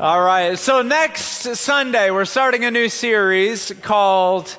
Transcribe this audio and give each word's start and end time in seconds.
All 0.00 0.22
right. 0.22 0.56
So 0.56 0.82
next 0.82 1.56
Sunday, 1.56 2.12
we're 2.12 2.24
starting 2.24 2.64
a 2.64 2.70
new 2.70 2.88
series 2.88 3.72
called 3.82 4.56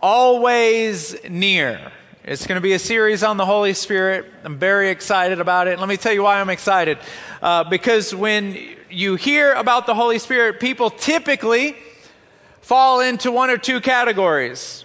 Always 0.00 1.16
Near. 1.28 1.90
It's 2.22 2.46
going 2.46 2.58
to 2.58 2.60
be 2.62 2.74
a 2.74 2.78
series 2.78 3.24
on 3.24 3.38
the 3.38 3.44
Holy 3.44 3.74
Spirit. 3.74 4.26
I'm 4.44 4.56
very 4.56 4.90
excited 4.90 5.40
about 5.40 5.66
it. 5.66 5.80
Let 5.80 5.88
me 5.88 5.96
tell 5.96 6.12
you 6.12 6.22
why 6.22 6.40
I'm 6.40 6.48
excited. 6.48 6.98
Uh, 7.42 7.64
because 7.64 8.14
when 8.14 8.56
you 8.88 9.16
hear 9.16 9.52
about 9.54 9.86
the 9.86 9.96
Holy 9.96 10.20
Spirit, 10.20 10.60
people 10.60 10.90
typically 10.90 11.74
fall 12.60 13.00
into 13.00 13.32
one 13.32 13.50
or 13.50 13.58
two 13.58 13.80
categories. 13.80 14.84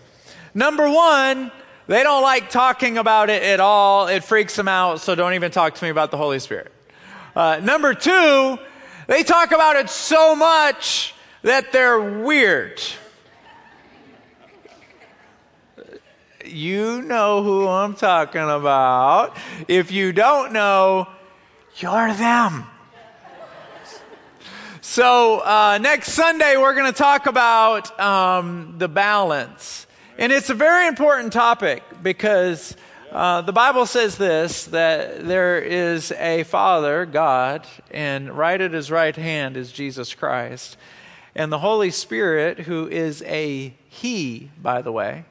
Number 0.56 0.90
one, 0.90 1.52
they 1.86 2.02
don't 2.02 2.24
like 2.24 2.50
talking 2.50 2.98
about 2.98 3.30
it 3.30 3.44
at 3.44 3.60
all. 3.60 4.08
It 4.08 4.24
freaks 4.24 4.56
them 4.56 4.68
out, 4.68 5.02
so 5.02 5.14
don't 5.14 5.36
even 5.36 5.52
talk 5.52 5.76
to 5.76 5.84
me 5.84 5.92
about 5.92 6.10
the 6.10 6.18
Holy 6.18 6.40
Spirit. 6.40 6.72
Uh, 7.36 7.60
number 7.62 7.94
two, 7.94 8.58
they 9.14 9.22
talk 9.22 9.52
about 9.52 9.76
it 9.76 9.92
so 9.92 10.36
much 10.36 11.14
that 11.44 11.72
they're 11.72 12.02
weird. 12.02 12.82
You 16.44 17.04
know 17.04 17.44
who 17.44 17.68
I'm 17.68 17.94
talking 17.94 18.42
about. 18.42 19.38
If 19.68 19.92
you 19.92 20.14
don't 20.14 20.52
know, 20.52 21.08
you're 21.76 22.12
them. 22.16 22.66
So, 24.82 25.42
uh, 25.42 25.78
next 25.80 26.14
Sunday, 26.14 26.58
we're 26.58 26.74
going 26.74 26.92
to 26.92 26.98
talk 26.98 27.28
about 27.28 28.00
um, 28.00 28.76
the 28.80 28.88
balance. 28.88 29.86
And 30.18 30.32
it's 30.32 30.50
a 30.50 30.56
very 30.56 30.88
important 30.88 31.34
topic 31.34 31.84
because 32.02 32.76
uh, 33.14 33.42
the 33.42 33.54
Bible 33.54 33.86
says 33.86 34.18
this 34.18 34.66
that 34.66 35.28
there 35.28 35.60
is 35.60 36.12
a 36.14 36.42
Father, 36.46 37.06
God, 37.06 37.68
and 37.92 38.36
right 38.36 38.60
at 38.60 38.74
his 38.74 38.90
right 38.90 39.16
hand 39.16 39.56
is 39.56 39.72
Jesus 39.72 40.16
Christ. 40.16 40.78
And 41.36 41.52
the 41.52 41.60
Holy 41.60 41.92
Spirit, 41.92 42.62
who 42.62 42.88
is 42.88 43.22
a 43.28 43.76
He, 43.88 44.50
by 44.60 44.82
the 44.82 44.92
way, 44.92 45.26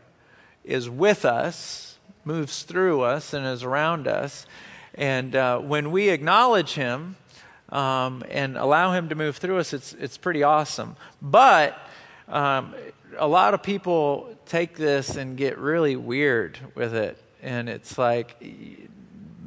is 0.63 0.89
with 0.89 1.25
us, 1.25 1.99
moves 2.25 2.63
through 2.63 3.01
us, 3.01 3.35
and 3.35 3.45
is 3.45 3.65
around 3.65 4.07
us. 4.07 4.47
And 4.95 5.35
uh, 5.35 5.59
when 5.59 5.91
we 5.91 6.11
acknowledge 6.11 6.75
Him 6.75 7.17
um, 7.71 8.23
and 8.31 8.57
allow 8.57 8.93
Him 8.93 9.09
to 9.09 9.17
move 9.17 9.39
through 9.39 9.59
us, 9.59 9.73
it's, 9.73 9.93
it's 9.95 10.19
pretty 10.19 10.45
awesome. 10.45 10.95
But 11.21 11.77
um, 12.29 12.77
a 13.19 13.27
lot 13.27 13.55
of 13.55 13.63
people 13.65 14.37
take 14.47 14.77
this 14.77 15.17
and 15.17 15.37
get 15.37 15.59
really 15.59 15.97
weird 15.97 16.61
with 16.77 16.95
it 16.95 17.19
and 17.43 17.69
it's 17.69 17.99
like 17.99 18.37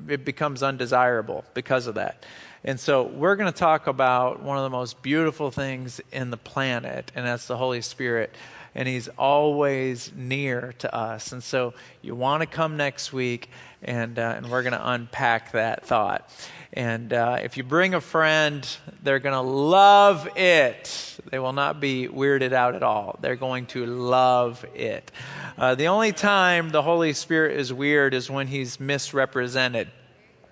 it 0.08 0.26
becomes 0.26 0.62
undesirable 0.62 1.44
because 1.54 1.88
of 1.88 1.96
that. 1.96 2.26
And 2.64 2.80
so 2.80 3.04
we're 3.04 3.36
going 3.36 3.52
to 3.52 3.58
talk 3.58 3.88
about 3.88 4.42
one 4.42 4.58
of 4.58 4.64
the 4.64 4.70
most 4.70 5.02
beautiful 5.02 5.52
things 5.52 6.02
in 6.12 6.32
the 6.32 6.38
planet, 6.38 7.12
and 7.16 7.26
that's 7.26 7.48
the 7.48 7.58
Holy 7.58 7.82
Spirit. 7.82 8.34
And 8.74 8.88
He's 8.88 9.08
always 9.08 10.12
near 10.16 10.74
to 10.80 10.94
us. 10.94 11.32
And 11.32 11.44
so 11.44 11.74
you 12.02 12.16
want 12.16 12.42
to 12.42 12.48
come 12.48 12.76
next 12.76 13.14
week, 13.14 13.50
and, 13.86 14.20
uh, 14.20 14.34
and 14.38 14.52
we're 14.52 14.64
going 14.64 14.74
to 14.74 14.92
unpack 14.92 15.54
that 15.54 15.86
thought. 15.86 16.30
And 16.74 17.14
uh, 17.14 17.38
if 17.42 17.56
you 17.56 17.64
bring 17.64 17.94
a 17.94 18.02
friend, 18.02 18.68
they're 19.02 19.20
going 19.20 19.34
to 19.34 19.40
love 19.40 20.28
it. 20.36 21.20
They 21.32 21.40
will 21.40 21.54
not 21.54 21.80
be 21.80 22.10
weirded 22.10 22.52
out 22.52 22.76
at 22.76 22.84
all. 22.84 23.18
They're 23.22 23.38
going 23.38 23.68
to 23.68 23.86
love 23.86 24.66
it. 24.76 25.10
Uh, 25.58 25.76
the 25.76 25.88
only 25.88 26.12
time 26.12 26.72
the 26.72 26.82
Holy 26.82 27.14
Spirit 27.14 27.58
is 27.58 27.72
weird 27.72 28.14
is 28.14 28.30
when 28.30 28.48
he's 28.48 28.78
misrepresented. 28.78 29.88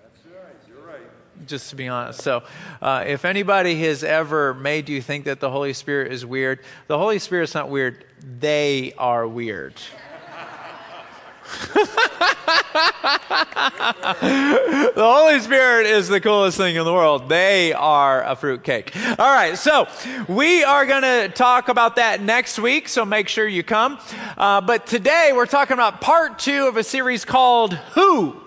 That's 0.02 0.34
right. 0.34 0.54
You're 0.66 0.86
right. 0.86 1.46
Just 1.46 1.68
to 1.70 1.76
be 1.76 1.88
honest. 1.88 2.22
So, 2.22 2.42
uh, 2.80 3.04
if 3.06 3.26
anybody 3.26 3.78
has 3.82 4.02
ever 4.02 4.54
made 4.54 4.88
you 4.88 5.02
think 5.02 5.26
that 5.26 5.40
the 5.40 5.50
Holy 5.50 5.74
Spirit 5.74 6.10
is 6.10 6.24
weird, 6.24 6.60
the 6.86 6.96
Holy 6.96 7.18
Spirit's 7.18 7.52
not 7.52 7.68
weird. 7.68 8.02
They 8.40 8.94
are 8.96 9.28
weird. 9.28 9.74
the 14.24 14.92
Holy 14.96 15.40
Spirit 15.40 15.86
is 15.86 16.08
the 16.08 16.20
coolest 16.20 16.56
thing 16.56 16.76
in 16.76 16.84
the 16.84 16.92
world. 16.92 17.28
They 17.28 17.72
are 17.72 18.22
a 18.24 18.34
fruitcake. 18.36 18.94
All 19.18 19.32
right, 19.32 19.56
so 19.56 19.86
we 20.28 20.64
are 20.64 20.86
going 20.86 21.02
to 21.02 21.28
talk 21.28 21.68
about 21.68 21.96
that 21.96 22.22
next 22.22 22.58
week, 22.58 22.88
so 22.88 23.04
make 23.04 23.28
sure 23.28 23.46
you 23.46 23.62
come. 23.62 23.98
Uh, 24.36 24.60
but 24.60 24.86
today 24.86 25.32
we're 25.34 25.46
talking 25.46 25.74
about 25.74 26.00
part 26.00 26.38
two 26.38 26.66
of 26.66 26.76
a 26.76 26.84
series 26.84 27.24
called 27.24 27.74
Who. 27.74 28.40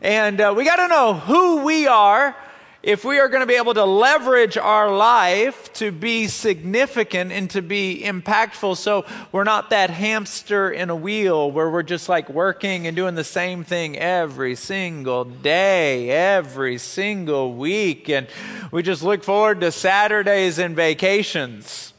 And 0.00 0.40
uh, 0.40 0.54
we 0.56 0.64
got 0.64 0.76
to 0.76 0.88
know 0.88 1.14
who 1.14 1.62
we 1.64 1.86
are 1.86 2.36
if 2.82 3.04
we 3.04 3.20
are 3.20 3.28
going 3.28 3.42
to 3.42 3.46
be 3.46 3.54
able 3.54 3.74
to 3.74 3.84
leverage 3.84 4.56
our 4.56 4.92
life 4.92 5.72
to 5.74 5.92
be 5.92 6.26
significant 6.26 7.30
and 7.30 7.48
to 7.50 7.62
be 7.62 8.02
impactful, 8.04 8.76
so 8.76 9.04
we're 9.30 9.44
not 9.44 9.70
that 9.70 9.90
hamster 9.90 10.68
in 10.68 10.90
a 10.90 10.96
wheel 10.96 11.48
where 11.50 11.70
we're 11.70 11.84
just 11.84 12.08
like 12.08 12.28
working 12.28 12.88
and 12.88 12.96
doing 12.96 13.14
the 13.14 13.22
same 13.22 13.62
thing 13.62 13.96
every 13.96 14.56
single 14.56 15.24
day, 15.24 16.10
every 16.10 16.76
single 16.76 17.54
week, 17.54 18.08
and 18.08 18.26
we 18.72 18.82
just 18.82 19.04
look 19.04 19.22
forward 19.22 19.60
to 19.60 19.70
Saturdays 19.70 20.58
and 20.58 20.74
vacations. 20.74 21.92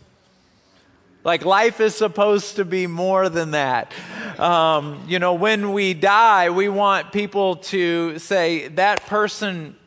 Like 1.24 1.46
life 1.46 1.80
is 1.80 1.96
supposed 1.96 2.58
to 2.58 2.66
be 2.66 2.88
more 2.88 3.30
than 3.30 3.52
that. 3.52 3.94
Um, 4.38 5.06
you 5.08 5.20
know, 5.20 5.36
when 5.36 5.72
we 5.72 5.94
die, 5.94 6.50
we 6.50 6.68
want 6.68 7.14
people 7.14 7.56
to 7.58 8.20
say, 8.20 8.68
that 8.70 9.06
person 9.06 9.78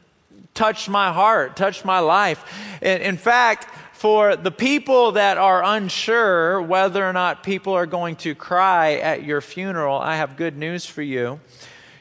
touched 0.56 0.88
my 0.88 1.12
heart, 1.12 1.54
touched 1.56 1.84
my 1.84 2.00
life. 2.00 2.44
In, 2.82 3.00
in 3.02 3.16
fact, 3.16 3.68
for 3.92 4.36
the 4.36 4.50
people 4.50 5.12
that 5.12 5.38
are 5.38 5.62
unsure 5.64 6.60
whether 6.60 7.04
or 7.04 7.12
not 7.12 7.42
people 7.42 7.72
are 7.74 7.86
going 7.86 8.16
to 8.16 8.34
cry 8.34 8.94
at 8.94 9.22
your 9.22 9.40
funeral, 9.40 9.98
I 9.98 10.16
have 10.16 10.36
good 10.36 10.56
news 10.56 10.84
for 10.84 11.02
you. 11.02 11.40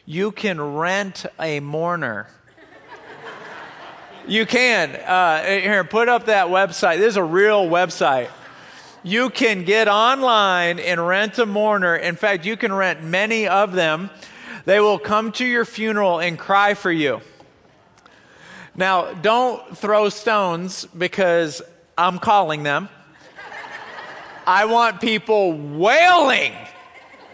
You 0.06 0.32
can 0.32 0.60
rent 0.60 1.26
a 1.40 1.60
mourner. 1.60 2.28
You 4.28 4.46
can. 4.46 4.96
Uh, 4.96 5.44
here, 5.44 5.84
put 5.84 6.10
up 6.10 6.26
that 6.26 6.48
website. 6.48 6.98
This 6.98 7.10
is 7.10 7.18
a 7.18 7.24
real 7.24 7.68
website. 7.68 8.30
You 9.04 9.30
can 9.30 9.64
get 9.66 9.88
online 9.88 10.80
and 10.80 11.06
rent 11.06 11.38
a 11.38 11.46
mourner. 11.46 11.96
In 11.96 12.16
fact, 12.16 12.44
you 12.44 12.58
can 12.58 12.74
rent 12.74 13.04
many 13.04 13.48
of 13.48 13.74
them. 13.74 14.10
They 14.66 14.80
will 14.80 14.98
come 14.98 15.32
to 15.34 15.46
your 15.46 15.64
funeral 15.64 16.20
and 16.20 16.40
cry 16.40 16.74
for 16.74 16.92
you. 16.92 17.22
Now, 18.78 19.14
don't 19.14 19.78
throw 19.78 20.10
stones 20.10 20.86
because 20.86 21.62
I'm 21.98 22.20
calling 22.20 22.64
them. 22.64 22.90
I 24.46 24.66
want 24.66 25.00
people 25.02 25.54
wailing 25.54 26.54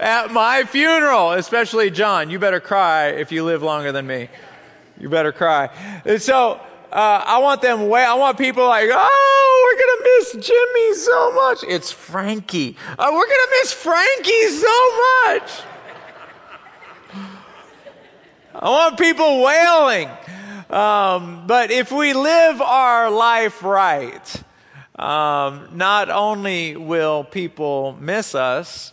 at 0.00 0.28
my 0.30 0.64
funeral, 0.68 1.32
especially 1.32 1.90
John. 1.90 2.28
You 2.28 2.38
better 2.38 2.60
cry 2.60 3.08
if 3.08 3.32
you 3.32 3.44
live 3.44 3.62
longer 3.62 3.92
than 3.92 4.06
me. 4.06 4.28
You 4.98 5.08
better 5.08 5.32
cry. 5.32 5.70
And 6.04 6.20
so, 6.20 6.60
uh, 6.92 7.24
I 7.24 7.38
want 7.38 7.62
them 7.62 7.88
wail. 7.88 8.10
I 8.10 8.14
want 8.14 8.36
people 8.36 8.66
like, 8.66 8.90
oh, 8.92 9.64
we're 9.64 9.80
gonna 9.80 10.02
miss 10.18 10.32
Jimmy 10.46 10.94
so 10.94 11.32
much. 11.32 11.58
It's 11.66 11.92
Frankie. 11.92 12.76
Oh, 12.98 13.14
we're 13.14 13.26
gonna 13.26 13.50
miss 13.62 13.72
Frankie 13.72 14.48
so 14.48 14.96
much. 15.32 15.69
I 18.52 18.68
want 18.68 18.98
people 18.98 19.42
wailing. 19.42 20.08
Um, 20.70 21.46
but 21.46 21.70
if 21.70 21.92
we 21.92 22.14
live 22.14 22.60
our 22.60 23.08
life 23.08 23.62
right, 23.62 24.42
um, 24.98 25.68
not 25.72 26.10
only 26.10 26.76
will 26.76 27.22
people 27.22 27.96
miss 28.00 28.34
us, 28.34 28.92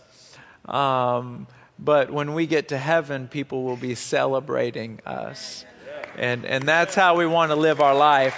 um, 0.64 1.48
but 1.76 2.10
when 2.10 2.34
we 2.34 2.46
get 2.46 2.68
to 2.68 2.78
heaven, 2.78 3.26
people 3.26 3.64
will 3.64 3.76
be 3.76 3.96
celebrating 3.96 5.00
us. 5.04 5.64
And, 6.16 6.44
and 6.44 6.62
that's 6.64 6.94
how 6.94 7.16
we 7.16 7.26
want 7.26 7.50
to 7.50 7.56
live 7.56 7.80
our 7.80 7.96
life. 7.96 8.36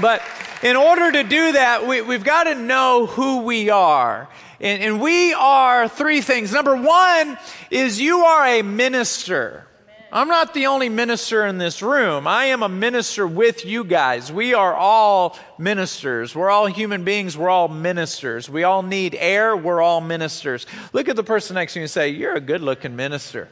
But 0.00 0.22
in 0.62 0.76
order 0.76 1.10
to 1.10 1.22
do 1.22 1.52
that, 1.52 1.86
we, 1.86 2.02
we've 2.02 2.24
got 2.24 2.44
to 2.44 2.54
know 2.54 3.06
who 3.06 3.40
we 3.40 3.70
are. 3.70 4.28
And, 4.60 4.82
and 4.82 5.00
we 5.00 5.32
are 5.32 5.88
three 5.88 6.20
things. 6.20 6.52
Number 6.52 6.76
one 6.76 7.38
is 7.70 7.98
you 7.98 8.18
are 8.20 8.46
a 8.46 8.62
minister. 8.62 9.66
I'm 10.14 10.28
not 10.28 10.54
the 10.54 10.66
only 10.66 10.88
minister 10.88 11.44
in 11.44 11.58
this 11.58 11.82
room. 11.82 12.28
I 12.28 12.44
am 12.44 12.62
a 12.62 12.68
minister 12.68 13.26
with 13.26 13.66
you 13.66 13.82
guys. 13.82 14.30
We 14.30 14.54
are 14.54 14.72
all 14.72 15.36
ministers. 15.58 16.36
We're 16.36 16.50
all 16.50 16.66
human 16.66 17.02
beings. 17.02 17.36
We're 17.36 17.50
all 17.50 17.66
ministers. 17.66 18.48
We 18.48 18.62
all 18.62 18.84
need 18.84 19.16
air. 19.18 19.56
We're 19.56 19.82
all 19.82 20.00
ministers. 20.00 20.66
Look 20.92 21.08
at 21.08 21.16
the 21.16 21.24
person 21.24 21.54
next 21.54 21.72
to 21.72 21.80
you 21.80 21.82
and 21.82 21.90
say, 21.90 22.10
You're 22.10 22.36
a 22.36 22.40
good 22.40 22.60
looking 22.60 22.94
minister. 22.94 23.48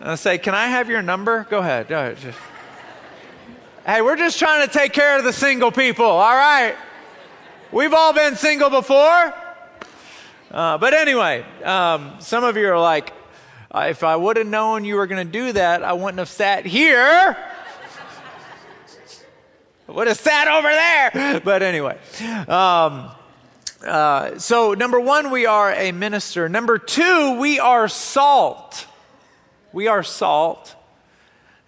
And 0.00 0.12
I 0.12 0.14
say, 0.14 0.38
Can 0.38 0.54
I 0.54 0.68
have 0.68 0.88
your 0.88 1.02
number? 1.02 1.46
Go 1.50 1.58
ahead. 1.58 1.88
Go 1.88 1.98
ahead. 1.98 2.16
Just... 2.16 2.38
Hey, 3.84 4.00
we're 4.00 4.16
just 4.16 4.38
trying 4.38 4.66
to 4.66 4.72
take 4.72 4.94
care 4.94 5.18
of 5.18 5.24
the 5.24 5.34
single 5.34 5.70
people, 5.70 6.06
all 6.06 6.34
right? 6.34 6.76
We've 7.72 7.92
all 7.92 8.14
been 8.14 8.36
single 8.36 8.70
before. 8.70 9.34
Uh, 10.50 10.78
but 10.78 10.94
anyway, 10.94 11.44
um, 11.62 12.14
some 12.20 12.42
of 12.42 12.56
you 12.56 12.70
are 12.70 12.80
like, 12.80 13.12
uh, 13.70 13.86
if 13.90 14.04
I 14.04 14.16
would 14.16 14.36
have 14.36 14.46
known 14.46 14.84
you 14.84 14.96
were 14.96 15.06
going 15.06 15.26
to 15.26 15.32
do 15.32 15.52
that, 15.52 15.82
I 15.82 15.92
wouldn't 15.92 16.18
have 16.18 16.28
sat 16.28 16.66
here. 16.66 17.36
I 19.88 19.92
would 19.92 20.08
have 20.08 20.18
sat 20.18 20.48
over 20.48 20.68
there. 20.68 21.40
But 21.44 21.62
anyway. 21.62 21.98
Um, 22.48 23.10
uh, 23.84 24.38
so, 24.38 24.74
number 24.74 24.98
one, 24.98 25.30
we 25.30 25.46
are 25.46 25.72
a 25.72 25.92
minister. 25.92 26.48
Number 26.48 26.78
two, 26.78 27.38
we 27.38 27.60
are 27.60 27.88
salt. 27.88 28.86
We 29.72 29.86
are 29.86 30.02
salt. 30.02 30.74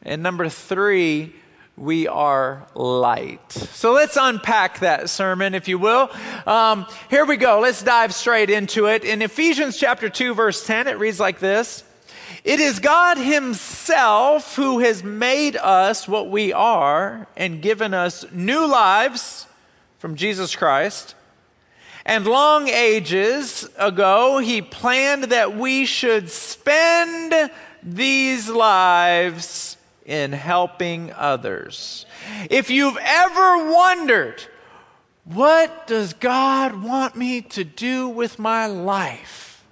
And 0.02 0.22
number 0.22 0.48
three, 0.48 1.34
we 1.76 2.08
are 2.08 2.66
light. 2.74 3.52
So 3.52 3.92
let's 3.92 4.16
unpack 4.20 4.80
that 4.80 5.10
sermon, 5.10 5.54
if 5.54 5.68
you 5.68 5.78
will. 5.78 6.10
Um, 6.46 6.86
here 7.10 7.24
we 7.24 7.36
go. 7.36 7.60
Let's 7.60 7.82
dive 7.82 8.14
straight 8.14 8.50
into 8.50 8.86
it. 8.86 9.04
In 9.04 9.22
Ephesians 9.22 9.76
chapter 9.76 10.08
2, 10.08 10.34
verse 10.34 10.66
10, 10.66 10.88
it 10.88 10.98
reads 10.98 11.20
like 11.20 11.38
this 11.38 11.84
It 12.44 12.60
is 12.60 12.78
God 12.78 13.18
Himself 13.18 14.56
who 14.56 14.78
has 14.80 15.02
made 15.02 15.56
us 15.56 16.06
what 16.08 16.30
we 16.30 16.52
are 16.52 17.26
and 17.36 17.62
given 17.62 17.94
us 17.94 18.24
new 18.32 18.66
lives 18.66 19.46
from 19.98 20.14
Jesus 20.14 20.54
Christ. 20.54 21.14
And 22.04 22.26
long 22.26 22.68
ages 22.68 23.68
ago, 23.76 24.38
He 24.38 24.62
planned 24.62 25.24
that 25.24 25.56
we 25.56 25.84
should 25.84 26.30
spend 26.30 27.50
these 27.82 28.48
lives 28.48 29.76
in 30.06 30.32
helping 30.32 31.12
others. 31.12 32.06
If 32.48 32.70
you've 32.70 32.96
ever 32.96 33.70
wondered, 33.70 34.42
what 35.24 35.86
does 35.86 36.14
God 36.14 36.82
want 36.82 37.14
me 37.14 37.42
to 37.42 37.62
do 37.62 38.08
with 38.08 38.38
my 38.38 38.66
life? 38.66 39.62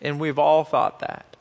And 0.00 0.18
we've 0.18 0.38
all 0.38 0.64
thought 0.64 0.98
that. 1.00 1.33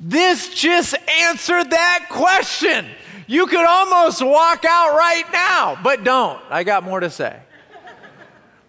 This 0.00 0.54
just 0.54 0.94
answered 1.22 1.70
that 1.70 2.06
question. 2.08 2.86
You 3.26 3.46
could 3.46 3.66
almost 3.66 4.22
walk 4.22 4.64
out 4.64 4.96
right 4.96 5.24
now, 5.32 5.78
but 5.82 6.04
don't. 6.04 6.40
I 6.50 6.64
got 6.64 6.84
more 6.84 7.00
to 7.00 7.10
say. 7.10 7.38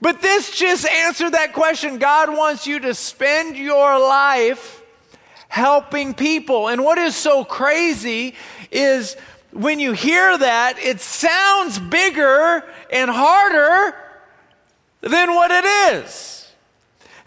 But 0.02 0.22
this 0.22 0.58
just 0.58 0.88
answered 0.88 1.32
that 1.32 1.54
question. 1.54 1.98
God 1.98 2.36
wants 2.36 2.66
you 2.66 2.80
to 2.80 2.94
spend 2.94 3.58
your 3.58 4.00
life 4.00 4.82
helping 5.50 6.14
people. 6.14 6.70
And 6.70 6.84
what 6.84 6.98
is 6.98 7.16
so 7.16 7.44
crazy 7.44 8.36
is 8.72 9.16
when 9.52 9.80
you 9.80 9.94
hear 9.94 10.38
that, 10.38 10.80
it 10.80 11.02
sounds 11.02 11.80
bigger 11.80 12.64
and 12.92 13.10
harder 13.10 13.96
than 15.02 15.34
what 15.34 15.52
it 15.52 15.66
is. 15.96 16.39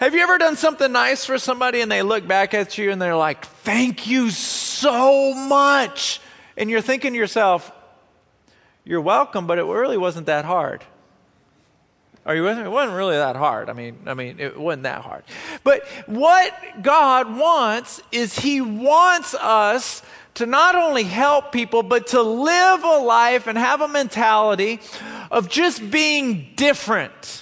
Have 0.02 0.16
you 0.16 0.20
ever 0.20 0.37
done 0.37 0.56
something 0.56 0.90
nice 0.90 1.25
for 1.25 1.38
somebody 1.38 1.81
and 1.81 1.88
they 1.88 2.02
look 2.02 2.26
back 2.26 2.54
at 2.54 2.76
you 2.76 2.90
and 2.90 3.00
they're 3.00 3.14
like, 3.14 3.44
thank 3.44 4.08
you 4.08 4.31
so 4.31 5.32
much? 5.32 6.20
And 6.56 6.69
you're 6.69 6.81
thinking 6.81 7.12
to 7.12 7.16
yourself, 7.16 7.70
you're 8.82 9.00
welcome, 9.00 9.46
but 9.46 9.60
it 9.60 9.62
really 9.62 9.96
wasn't 9.96 10.26
that 10.26 10.44
hard. 10.44 10.82
Are 12.26 12.34
you 12.34 12.43
with 12.43 12.58
me? 12.58 12.64
It 12.64 12.70
wasn't 12.72 12.96
really 12.96 13.14
that 13.14 13.37
hard. 13.37 13.70
I 13.70 13.75
mean, 13.75 13.96
I 14.04 14.14
mean, 14.14 14.40
it 14.40 14.58
wasn't 14.58 14.82
that 14.82 15.02
hard. 15.02 15.22
But 15.62 15.87
what 16.06 16.52
God 16.82 17.37
wants 17.37 18.02
is 18.10 18.37
He 18.37 18.60
wants 18.60 19.34
us 19.34 20.02
to 20.34 20.46
not 20.46 20.75
only 20.75 21.04
help 21.04 21.52
people, 21.52 21.84
but 21.84 22.08
to 22.08 22.22
live 22.22 22.82
a 22.82 22.99
life 22.99 23.46
and 23.46 23.56
have 23.56 23.81
a 23.81 23.87
mentality 23.87 24.81
of 25.31 25.49
just 25.49 25.93
being 25.93 26.49
different. 26.56 27.42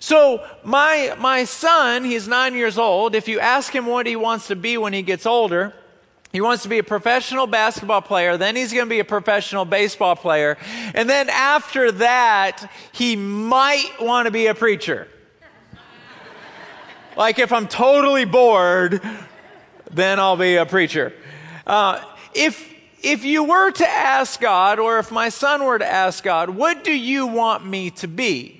So 0.00 0.42
my 0.64 1.14
my 1.18 1.44
son, 1.44 2.04
he's 2.04 2.26
nine 2.26 2.54
years 2.54 2.78
old. 2.78 3.14
If 3.14 3.28
you 3.28 3.38
ask 3.38 3.72
him 3.72 3.84
what 3.84 4.06
he 4.06 4.16
wants 4.16 4.48
to 4.48 4.56
be 4.56 4.78
when 4.78 4.94
he 4.94 5.02
gets 5.02 5.26
older, 5.26 5.74
he 6.32 6.40
wants 6.40 6.62
to 6.62 6.70
be 6.70 6.78
a 6.78 6.82
professional 6.82 7.46
basketball 7.46 8.00
player, 8.00 8.38
then 8.38 8.56
he's 8.56 8.72
going 8.72 8.86
to 8.86 8.90
be 8.90 9.00
a 9.00 9.04
professional 9.04 9.66
baseball 9.66 10.16
player, 10.16 10.56
and 10.94 11.08
then 11.08 11.28
after 11.28 11.92
that, 11.92 12.70
he 12.92 13.14
might 13.14 13.90
want 14.00 14.26
to 14.26 14.30
be 14.30 14.46
a 14.46 14.54
preacher. 14.54 15.06
like 17.16 17.38
if 17.38 17.52
I'm 17.52 17.68
totally 17.68 18.24
bored, 18.24 19.02
then 19.90 20.18
I'll 20.18 20.36
be 20.36 20.56
a 20.56 20.64
preacher. 20.64 21.12
Uh, 21.66 22.02
if 22.32 22.70
if 23.02 23.24
you 23.24 23.44
were 23.44 23.70
to 23.70 23.88
ask 23.88 24.40
God, 24.40 24.78
or 24.78 24.98
if 24.98 25.10
my 25.10 25.28
son 25.28 25.64
were 25.64 25.78
to 25.78 25.86
ask 25.86 26.24
God, 26.24 26.50
what 26.50 26.84
do 26.84 26.96
you 26.96 27.26
want 27.26 27.66
me 27.66 27.90
to 27.90 28.08
be? 28.08 28.59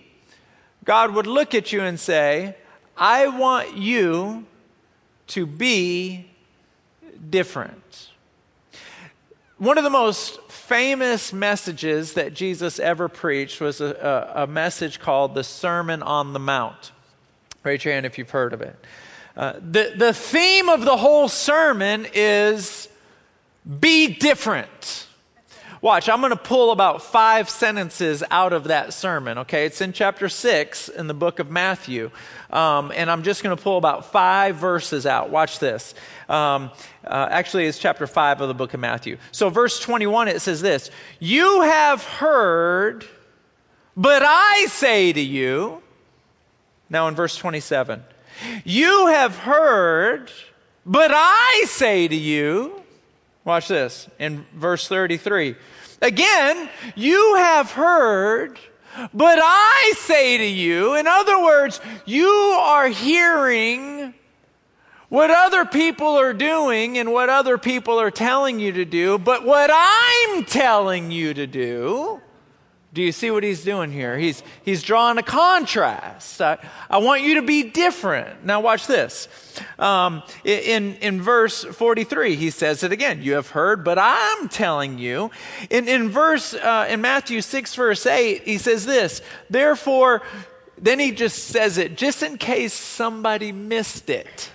God 0.85 1.15
would 1.15 1.27
look 1.27 1.55
at 1.55 1.73
you 1.73 1.83
and 1.83 1.99
say, 1.99 2.57
I 2.97 3.29
want 3.29 3.77
you 3.77 4.47
to 5.29 5.47
be 5.47 6.31
different. 7.29 8.09
One 9.59 9.77
of 9.77 9.85
the 9.85 9.91
most 9.91 10.41
famous 10.51 11.33
messages 11.33 12.15
that 12.15 12.33
Jesus 12.33 12.79
ever 12.79 13.09
preached 13.09 13.61
was 13.61 13.81
a, 13.81 14.31
a, 14.37 14.45
a 14.45 14.47
message 14.47 15.01
called 15.01 15.35
the 15.35 15.45
Sermon 15.45 16.03
on 16.03 16.33
the 16.33 16.39
Mount. 16.39 16.93
Raise 17.63 17.85
your 17.85 17.93
hand 17.93 18.07
if 18.07 18.17
you've 18.17 18.31
heard 18.31 18.53
of 18.53 18.63
it. 18.63 18.77
Uh, 19.37 19.55
the, 19.61 19.93
the 19.97 20.13
theme 20.13 20.69
of 20.69 20.85
the 20.85 20.97
whole 20.97 21.29
sermon 21.29 22.07
is 22.15 22.89
be 23.79 24.15
different. 24.15 25.07
Watch, 25.83 26.11
I'm 26.11 26.21
going 26.21 26.31
to 26.31 26.37
pull 26.37 26.73
about 26.73 27.03
five 27.03 27.49
sentences 27.49 28.23
out 28.31 28.53
of 28.53 28.65
that 28.65 28.93
sermon, 28.93 29.39
okay? 29.39 29.65
It's 29.65 29.81
in 29.81 29.95
chapter 29.95 30.29
six 30.29 30.91
in 30.91 31.07
the 31.07 31.15
book 31.15 31.39
of 31.39 31.51
Matthew. 31.51 32.11
Um, 32.51 32.93
and 32.95 33.11
I'm 33.11 33.23
just 33.23 33.43
going 33.43 33.57
to 33.57 33.63
pull 33.63 33.79
about 33.79 34.13
five 34.13 34.57
verses 34.57 35.07
out. 35.07 35.31
Watch 35.31 35.59
this. 35.59 35.95
Um, 36.29 36.71
uh, 37.03 37.29
actually, 37.31 37.65
it's 37.65 37.79
chapter 37.79 38.07
five 38.07 38.43
of 38.43 38.49
the 38.49 38.55
book 38.55 38.75
of 38.75 38.81
Matthew. 38.81 39.17
So, 39.33 39.49
verse 39.49 39.81
21, 39.81 40.29
it 40.29 40.41
says 40.41 40.61
this 40.61 40.91
You 41.19 41.63
have 41.63 42.05
heard, 42.05 43.07
but 43.97 44.23
I 44.23 44.67
say 44.69 45.15
to 45.15 45.21
you. 45.21 45.83
Now, 46.91 47.09
in 47.09 47.15
verse 47.15 47.37
27, 47.37 48.05
You 48.65 49.07
have 49.07 49.35
heard, 49.35 50.31
but 50.85 51.11
I 51.15 51.65
say 51.69 52.07
to 52.07 52.17
you. 52.17 52.80
Watch 53.51 53.67
this 53.67 54.09
in 54.21 54.47
verse 54.55 54.87
33. 54.87 55.57
Again, 56.01 56.69
you 56.95 57.35
have 57.35 57.73
heard, 57.73 58.61
but 59.13 59.41
I 59.43 59.95
say 59.97 60.39
to 60.39 60.45
you, 60.47 60.95
in 60.95 61.09
other 61.09 61.43
words, 61.43 61.81
you 62.07 62.29
are 62.29 62.87
hearing 62.87 64.15
what 65.09 65.33
other 65.33 65.65
people 65.65 66.17
are 66.17 66.33
doing 66.33 66.97
and 66.97 67.13
what 67.13 67.29
other 67.29 67.59
people 67.59 68.01
are 68.01 68.13
telling 68.13 68.61
you 68.61 68.71
to 68.71 68.85
do, 68.85 69.19
but 69.19 69.45
what 69.45 69.69
I'm 69.75 70.45
telling 70.45 71.11
you 71.11 71.35
to 71.35 71.49
do 71.49 72.21
do 72.93 73.03
you 73.03 73.13
see 73.13 73.31
what 73.31 73.45
he's 73.45 73.63
doing 73.63 73.93
here? 73.93 74.19
He's, 74.19 74.43
he's 74.65 74.83
drawing 74.83 75.17
a 75.17 75.23
contrast. 75.23 76.43
I, 76.43 76.59
I 76.89 76.99
want 76.99 77.23
you 77.23 77.37
to 77.37 77.43
be 77.43 77.63
different. 77.63 78.45
Now, 78.45 78.61
watch 78.61 78.89
this. 78.89 79.29
Um, 79.79 80.25
in, 80.45 80.97
in 80.97 81.23
verse 81.23 81.63
43, 81.63 82.35
he 82.35 82.51
says 82.51 82.83
it 82.83 82.91
again. 82.91 83.23
You 83.23 83.35
have 83.35 83.51
heard, 83.51 83.85
but 83.85 83.97
I'm 83.97 84.49
telling 84.49 84.99
you. 84.99 85.31
In, 85.71 85.87
in 85.87 86.09
verse, 86.09 86.53
uh, 86.53 86.89
in 86.91 87.01
Matthew 87.01 87.43
6, 87.43 87.77
verse 87.77 88.07
8, 88.07 88.43
he 88.43 88.59
says 88.59 88.87
this. 88.87 89.23
Therefore, 89.49 90.23
then 90.77 90.99
he 90.99 91.13
just 91.13 91.45
says 91.45 91.79
it 91.79 91.97
just 91.97 92.25
in 92.25 92.39
case 92.39 92.73
somebody 92.73 93.53
missed 93.53 94.11
it. 94.11 94.51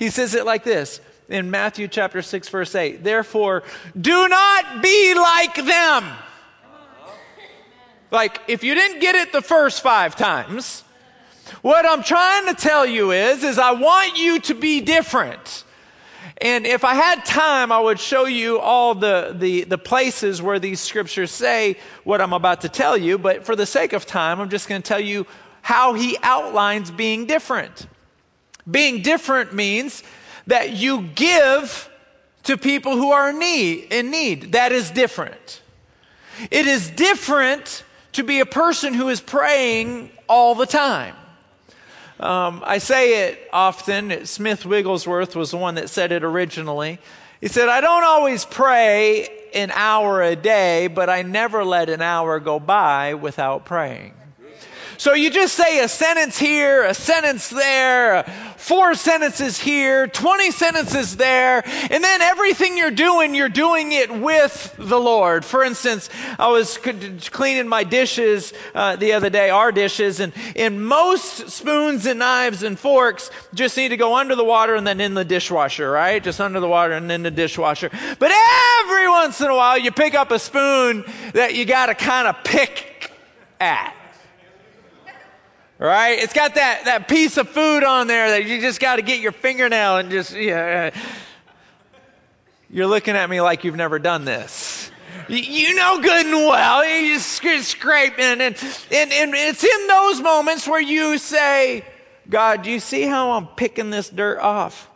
He 0.00 0.10
says 0.10 0.34
it 0.34 0.44
like 0.44 0.64
this 0.64 1.00
in 1.28 1.48
Matthew 1.48 1.86
chapter 1.86 2.22
6, 2.22 2.48
verse 2.48 2.74
8. 2.74 3.04
Therefore, 3.04 3.62
do 4.00 4.26
not 4.26 4.82
be 4.82 5.14
like 5.14 5.54
them. 5.54 6.12
Like, 8.10 8.40
if 8.48 8.64
you 8.64 8.74
didn't 8.74 9.00
get 9.00 9.14
it 9.14 9.32
the 9.32 9.42
first 9.42 9.82
five 9.82 10.16
times, 10.16 10.82
what 11.62 11.86
I'm 11.86 12.02
trying 12.02 12.46
to 12.46 12.54
tell 12.54 12.86
you 12.86 13.12
is, 13.12 13.44
is 13.44 13.58
I 13.58 13.72
want 13.72 14.18
you 14.18 14.40
to 14.40 14.54
be 14.54 14.80
different. 14.80 15.64
And 16.40 16.66
if 16.66 16.84
I 16.84 16.94
had 16.94 17.24
time, 17.24 17.70
I 17.70 17.78
would 17.78 18.00
show 18.00 18.24
you 18.24 18.58
all 18.58 18.94
the, 18.94 19.34
the, 19.38 19.64
the 19.64 19.78
places 19.78 20.40
where 20.40 20.58
these 20.58 20.80
scriptures 20.80 21.30
say 21.30 21.76
what 22.04 22.20
I'm 22.20 22.32
about 22.32 22.62
to 22.62 22.68
tell 22.68 22.96
you. 22.96 23.18
But 23.18 23.44
for 23.44 23.54
the 23.54 23.66
sake 23.66 23.92
of 23.92 24.06
time, 24.06 24.40
I'm 24.40 24.48
just 24.48 24.68
going 24.68 24.80
to 24.80 24.88
tell 24.88 25.00
you 25.00 25.26
how 25.62 25.92
he 25.92 26.16
outlines 26.22 26.90
being 26.90 27.26
different. 27.26 27.86
Being 28.70 29.02
different 29.02 29.54
means 29.54 30.02
that 30.46 30.72
you 30.72 31.02
give 31.14 31.90
to 32.44 32.56
people 32.56 32.96
who 32.96 33.12
are 33.12 33.30
in 33.30 33.38
need, 33.38 33.92
in 33.92 34.10
need. 34.10 34.52
That 34.52 34.72
is 34.72 34.90
different. 34.90 35.60
It 36.50 36.66
is 36.66 36.90
different 36.90 37.84
to 38.12 38.24
be 38.24 38.40
a 38.40 38.46
person 38.46 38.94
who 38.94 39.08
is 39.08 39.20
praying 39.20 40.10
all 40.28 40.54
the 40.54 40.66
time. 40.66 41.14
Um, 42.18 42.62
I 42.66 42.78
say 42.78 43.28
it 43.28 43.48
often. 43.52 44.26
Smith 44.26 44.66
Wigglesworth 44.66 45.34
was 45.34 45.52
the 45.52 45.56
one 45.56 45.76
that 45.76 45.88
said 45.88 46.12
it 46.12 46.22
originally. 46.22 46.98
He 47.40 47.48
said, 47.48 47.68
I 47.68 47.80
don't 47.80 48.04
always 48.04 48.44
pray 48.44 49.28
an 49.54 49.70
hour 49.72 50.22
a 50.22 50.36
day, 50.36 50.88
but 50.88 51.08
I 51.08 51.22
never 51.22 51.64
let 51.64 51.88
an 51.88 52.02
hour 52.02 52.38
go 52.38 52.60
by 52.60 53.14
without 53.14 53.64
praying. 53.64 54.14
So 55.00 55.14
you 55.14 55.30
just 55.30 55.54
say 55.54 55.82
a 55.82 55.88
sentence 55.88 56.38
here, 56.38 56.84
a 56.84 56.92
sentence 56.92 57.48
there, 57.48 58.22
four 58.58 58.94
sentences 58.94 59.58
here, 59.58 60.06
20 60.06 60.50
sentences 60.50 61.16
there, 61.16 61.62
and 61.90 62.04
then 62.04 62.20
everything 62.20 62.76
you're 62.76 62.90
doing, 62.90 63.34
you're 63.34 63.48
doing 63.48 63.92
it 63.92 64.14
with 64.14 64.74
the 64.76 65.00
Lord. 65.00 65.42
For 65.42 65.64
instance, 65.64 66.10
I 66.38 66.48
was 66.48 66.76
cleaning 66.76 67.66
my 67.66 67.82
dishes 67.82 68.52
uh, 68.74 68.96
the 68.96 69.14
other 69.14 69.30
day, 69.30 69.48
our 69.48 69.72
dishes, 69.72 70.20
and, 70.20 70.34
and 70.54 70.86
most 70.86 71.48
spoons 71.48 72.04
and 72.04 72.18
knives 72.18 72.62
and 72.62 72.78
forks 72.78 73.30
just 73.54 73.78
need 73.78 73.88
to 73.88 73.96
go 73.96 74.16
under 74.16 74.34
the 74.34 74.44
water 74.44 74.74
and 74.74 74.86
then 74.86 75.00
in 75.00 75.14
the 75.14 75.24
dishwasher, 75.24 75.90
right? 75.90 76.22
Just 76.22 76.42
under 76.42 76.60
the 76.60 76.68
water 76.68 76.92
and 76.92 77.10
in 77.10 77.22
the 77.22 77.30
dishwasher. 77.30 77.88
But 78.18 78.32
every 78.82 79.08
once 79.08 79.40
in 79.40 79.48
a 79.48 79.56
while, 79.56 79.78
you 79.78 79.92
pick 79.92 80.14
up 80.14 80.30
a 80.30 80.38
spoon 80.38 81.06
that 81.32 81.54
you 81.54 81.64
got 81.64 81.86
to 81.86 81.94
kind 81.94 82.28
of 82.28 82.44
pick 82.44 83.12
at 83.58 83.96
right? 85.86 86.18
It's 86.18 86.32
got 86.32 86.54
that, 86.56 86.84
that 86.84 87.08
piece 87.08 87.36
of 87.36 87.48
food 87.48 87.82
on 87.82 88.06
there 88.06 88.30
that 88.30 88.46
you 88.46 88.60
just 88.60 88.80
got 88.80 88.96
to 88.96 89.02
get 89.02 89.20
your 89.20 89.32
fingernail 89.32 89.96
and 89.96 90.10
just, 90.10 90.34
yeah. 90.34 90.90
You're 92.68 92.86
looking 92.86 93.16
at 93.16 93.28
me 93.28 93.40
like 93.40 93.64
you've 93.64 93.76
never 93.76 93.98
done 93.98 94.24
this. 94.24 94.90
You 95.28 95.74
know 95.74 96.00
good 96.00 96.26
and 96.26 96.34
well. 96.34 96.84
You 96.84 97.14
just 97.14 97.68
scraping. 97.68 98.24
And, 98.24 98.40
and, 98.42 98.56
and 98.92 99.34
it's 99.34 99.64
in 99.64 99.86
those 99.88 100.20
moments 100.20 100.68
where 100.68 100.80
you 100.80 101.18
say, 101.18 101.84
God, 102.28 102.62
do 102.62 102.70
you 102.70 102.78
see 102.78 103.02
how 103.02 103.32
I'm 103.32 103.46
picking 103.48 103.90
this 103.90 104.08
dirt 104.08 104.38
off? 104.38 104.88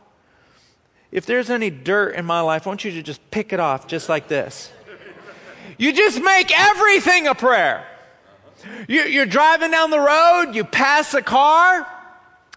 If 1.11 1.26
there's 1.26 1.50
any 1.50 1.71
dirt 1.71 2.17
in 2.17 2.25
my 2.25 2.41
life, 2.41 2.67
I 2.67 2.71
want 2.71 2.85
you 2.85 2.91
to 2.93 3.03
just 3.03 3.29
pick 3.31 3.53
it 3.53 3.61
off 3.61 3.87
just 3.87 4.09
like 4.09 4.29
this. 4.29 4.71
You 5.79 5.93
just 5.93 6.21
make 6.21 6.57
everything 6.57 7.26
a 7.26 7.35
prayer. 7.35 7.87
You're 8.88 9.26
driving 9.26 9.71
down 9.71 9.90
the 9.90 10.00
road, 10.00 10.52
you 10.54 10.64
pass 10.64 11.14
a 11.14 11.23
car, 11.23 11.87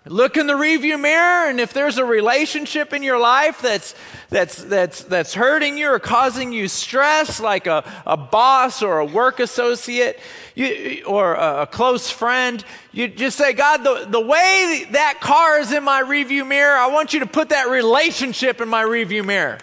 look 0.06 0.38
in 0.38 0.48
the 0.48 0.54
rearview 0.54 1.00
mirror, 1.00 1.50
and 1.50 1.60
if 1.60 1.74
there's 1.74 1.98
a 1.98 2.06
relationship 2.06 2.94
in 2.94 3.04
your 3.04 3.20
life 3.20 3.62
that's, 3.62 3.94
that's, 4.30 4.64
that's, 4.64 5.04
that's 5.04 5.34
hurting 5.34 5.78
you 5.78 5.90
or 5.90 6.00
causing 6.00 6.54
you 6.54 6.68
stress, 6.68 7.40
like 7.40 7.68
a, 7.68 7.84
a 8.06 8.16
boss 8.16 8.82
or 8.82 9.00
a 9.00 9.06
work 9.06 9.40
associate 9.40 10.20
you, 10.56 11.04
or 11.06 11.34
a, 11.36 11.64
a 11.64 11.68
close 11.68 12.10
friend, 12.10 12.64
you 12.92 13.08
just 13.08 13.38
say, 13.38 13.54
God, 13.54 13.84
the, 13.84 14.06
the 14.10 14.22
way 14.22 14.86
that 14.92 15.20
car 15.20 15.60
is 15.60 15.72
in 15.72 15.84
my 15.84 16.04
rearview 16.04 16.48
mirror, 16.48 16.76
I 16.76 16.88
want 16.88 17.14
you 17.14 17.20
to 17.22 17.28
put 17.28 17.50
that 17.50 17.70
relationship 17.70 18.62
in 18.62 18.70
my 18.70 18.84
rearview 18.84 19.26
mirror. 19.26 19.58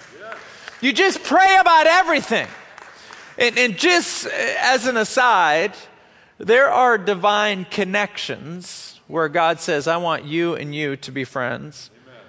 You 0.80 0.92
just 0.92 1.22
pray 1.22 1.56
about 1.58 1.86
everything. 1.86 2.48
And, 3.38 3.56
and 3.58 3.78
just 3.78 4.26
as 4.26 4.86
an 4.86 4.96
aside, 4.96 5.72
there 6.44 6.68
are 6.68 6.98
divine 6.98 7.64
connections 7.64 9.00
where 9.06 9.28
God 9.28 9.60
says, 9.60 9.88
I 9.88 9.96
want 9.96 10.24
you 10.24 10.54
and 10.54 10.74
you 10.74 10.96
to 10.96 11.10
be 11.10 11.24
friends. 11.24 11.90
Amen. 12.04 12.20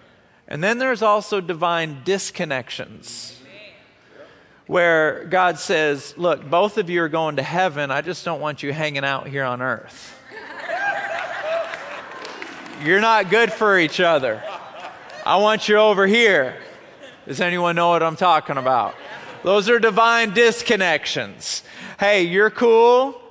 And 0.48 0.64
then 0.64 0.78
there's 0.78 1.02
also 1.02 1.42
divine 1.42 2.02
disconnections 2.06 3.34
where 4.68 5.26
God 5.26 5.60
says, 5.60 6.14
Look, 6.18 6.50
both 6.50 6.78
of 6.78 6.90
you 6.90 7.04
are 7.04 7.10
going 7.10 7.36
to 7.36 7.44
heaven. 7.44 7.92
I 7.92 8.02
just 8.02 8.24
don't 8.24 8.40
want 8.40 8.64
you 8.64 8.72
hanging 8.72 9.04
out 9.04 9.28
here 9.28 9.44
on 9.44 9.62
earth. 9.62 10.18
You're 12.84 13.02
not 13.02 13.30
good 13.30 13.52
for 13.52 13.78
each 13.78 14.00
other. 14.00 14.42
I 15.26 15.38
want 15.38 15.68
you 15.68 15.76
over 15.78 16.08
here. 16.08 16.58
Does 17.28 17.42
anyone 17.42 17.76
know 17.76 17.90
what 17.90 18.02
I'm 18.02 18.16
talking 18.16 18.58
about? 18.58 18.96
Those 19.44 19.70
are 19.70 19.80
divine 19.80 20.32
disconnections. 20.32 21.64
Hey, 22.00 22.24
you're 22.24 22.50
cool 22.50 23.22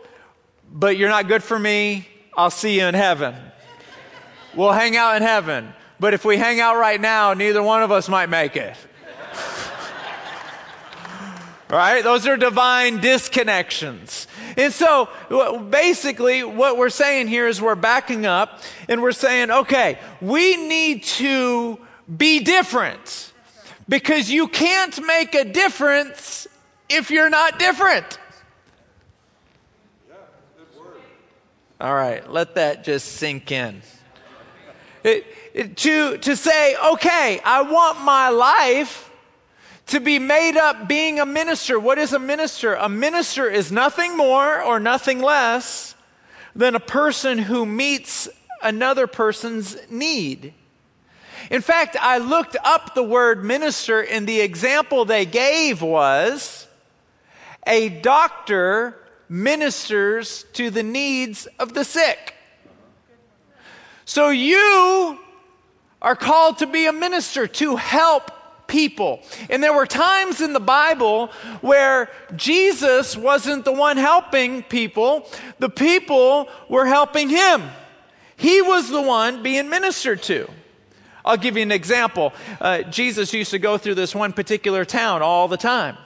but 0.75 0.97
you're 0.97 1.09
not 1.09 1.29
good 1.29 1.43
for 1.43 1.57
me. 1.57 2.09
I'll 2.37 2.51
see 2.51 2.81
you 2.81 2.87
in 2.87 2.95
heaven. 2.95 3.37
We'll 4.55 4.73
hang 4.73 4.97
out 4.97 5.17
in 5.17 5.23
heaven. 5.23 5.73
But 6.01 6.15
if 6.15 6.25
we 6.25 6.37
hang 6.37 6.59
out 6.59 6.77
right 6.77 7.01
now, 7.01 7.33
neither 7.33 7.63
one 7.63 7.85
of 7.85 7.93
us 7.93 8.09
might 8.09 8.29
make 8.29 8.57
it. 8.57 8.77
right? 11.71 12.03
Those 12.03 12.27
are 12.27 12.37
divine 12.37 12.99
disconnections. 12.99 14.27
And 14.57 14.73
so 14.73 15.09
basically, 15.71 16.43
what 16.43 16.77
we're 16.77 16.91
saying 16.91 17.29
here 17.29 17.47
is 17.47 17.63
we're 17.63 17.77
backing 17.77 18.27
up 18.27 18.61
and 18.89 19.01
we're 19.01 19.13
saying, 19.13 19.53
okay, 19.53 20.01
we 20.21 20.57
need 20.57 21.05
to 21.05 21.79
be 22.15 22.41
different 22.41 23.33
because 23.89 24.29
you 24.29 24.49
can't 24.49 25.07
make 25.07 25.37
a 25.37 25.45
difference 25.45 26.49
if 26.89 27.13
you're 27.13 27.31
not 27.31 27.61
different. 27.61 28.19
All 31.81 31.95
right, 31.95 32.31
let 32.31 32.55
that 32.55 32.85
just 32.85 33.13
sink 33.15 33.51
in. 33.51 33.83
It, 35.03 35.27
it, 35.53 35.77
to, 35.79 36.19
to 36.19 36.37
say, 36.37 36.77
okay, 36.93 37.41
I 37.45 37.63
want 37.63 38.01
my 38.01 38.29
life 38.29 39.11
to 39.87 40.01
be 40.01 40.19
made 40.19 40.57
up 40.57 40.89
being 40.89 41.21
a 41.21 41.27
minister. 41.27 41.79
What 41.79 41.99
is 41.99 42.13
a 42.13 42.19
minister? 42.19 42.75
A 42.75 42.89
minister 42.89 43.51
is 43.51 43.71
nothing 43.71 44.17
more 44.17 44.63
or 44.63 44.81
nothing 44.81 45.21
less 45.21 45.95
than 46.55 46.75
a 46.75 46.81
person 46.81 47.39
who 47.39 47.67
meets 47.67 48.29
another 48.63 49.07
person's 49.07 49.77
need. 49.91 50.55
In 51.51 51.61
fact, 51.61 51.97
I 52.01 52.19
looked 52.19 52.57
up 52.65 52.95
the 52.95 53.03
word 53.03 53.45
minister, 53.45 54.01
and 54.01 54.27
the 54.27 54.41
example 54.41 55.05
they 55.05 55.27
gave 55.27 55.83
was 55.83 56.67
a 57.67 57.89
doctor 57.89 58.99
ministers 59.29 60.45
to 60.53 60.71
the 60.71 60.83
needs 60.83 61.47
of 61.59 61.75
the 61.75 61.85
sick. 61.85 62.35
So 64.05 64.29
you 64.29 65.19
are 66.03 66.17
called 66.17 66.59
to 66.59 66.67
be 66.67 66.87
a 66.87 66.93
minister, 66.93 67.47
to 67.47 67.77
help 67.77 68.31
people. 68.67 69.23
And 69.49 69.63
there 69.63 69.73
were 69.73 69.87
times 69.87 70.41
in 70.41 70.53
the 70.53 70.61
Bible 70.61 71.29
where 71.61 72.11
Jesus 72.37 73.17
wasn't 73.17 73.65
the 73.65 73.73
one 73.73 73.97
helping 73.97 74.63
people, 74.63 75.29
the 75.59 75.71
people 75.71 76.49
were 76.69 76.87
helping 76.87 77.29
him. 77.29 77.63
He 78.37 78.61
was 78.61 78.91
the 78.91 79.03
one 79.03 79.43
being 79.43 79.69
ministered 79.69 80.23
to. 80.25 80.51
I'll 81.25 81.37
give 81.39 81.57
you 81.57 81.63
an 81.63 81.73
example. 81.73 82.35
Uh, 82.61 82.83
Jesus 82.83 83.33
used 83.33 83.53
to 83.53 83.59
go 83.59 83.79
through 83.79 83.95
this 83.95 84.15
one 84.15 84.33
particular 84.33 84.85
town 84.85 85.23
all 85.23 85.49
the 85.49 85.57
time. 85.57 85.97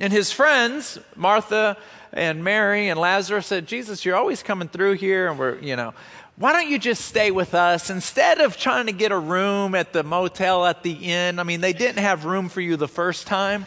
And 0.00 0.12
his 0.12 0.32
friends, 0.32 0.98
Martha 1.16 1.78
and 2.14 2.44
Mary 2.44 2.88
and 2.88 2.98
Lazarus 2.98 3.46
said, 3.46 3.66
Jesus, 3.66 4.04
you're 4.04 4.16
always 4.16 4.42
coming 4.42 4.68
through 4.68 4.92
here, 4.92 5.28
and 5.28 5.38
we're, 5.38 5.58
you 5.58 5.74
know, 5.74 5.92
why 6.36 6.52
don't 6.52 6.68
you 6.68 6.78
just 6.78 7.04
stay 7.04 7.30
with 7.30 7.54
us 7.54 7.90
instead 7.90 8.40
of 8.40 8.56
trying 8.56 8.86
to 8.86 8.92
get 8.92 9.12
a 9.12 9.18
room 9.18 9.74
at 9.74 9.92
the 9.92 10.02
motel 10.02 10.64
at 10.64 10.82
the 10.82 10.92
inn? 10.92 11.38
I 11.38 11.42
mean, 11.42 11.60
they 11.60 11.72
didn't 11.72 11.98
have 11.98 12.24
room 12.24 12.48
for 12.48 12.60
you 12.60 12.76
the 12.76 12.88
first 12.88 13.26
time. 13.26 13.66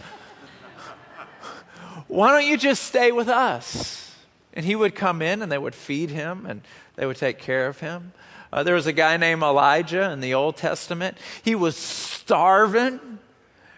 why 2.08 2.32
don't 2.32 2.50
you 2.50 2.58
just 2.58 2.84
stay 2.84 3.12
with 3.12 3.30
us? 3.30 4.16
And 4.54 4.66
he 4.66 4.76
would 4.76 4.96
come 4.96 5.22
in 5.22 5.42
and 5.42 5.52
they 5.52 5.58
would 5.58 5.76
feed 5.76 6.10
him 6.10 6.46
and 6.46 6.62
they 6.96 7.06
would 7.06 7.18
take 7.18 7.38
care 7.38 7.68
of 7.68 7.80
him. 7.80 8.12
Uh, 8.52 8.64
there 8.64 8.76
was 8.76 8.88
a 8.88 8.94
guy 8.94 9.18
named 9.18 9.44
Elijah 9.44 10.10
in 10.12 10.20
the 10.20 10.34
Old 10.34 10.58
Testament. 10.58 11.18
He 11.44 11.54
was 11.54 11.76
starving 11.76 13.20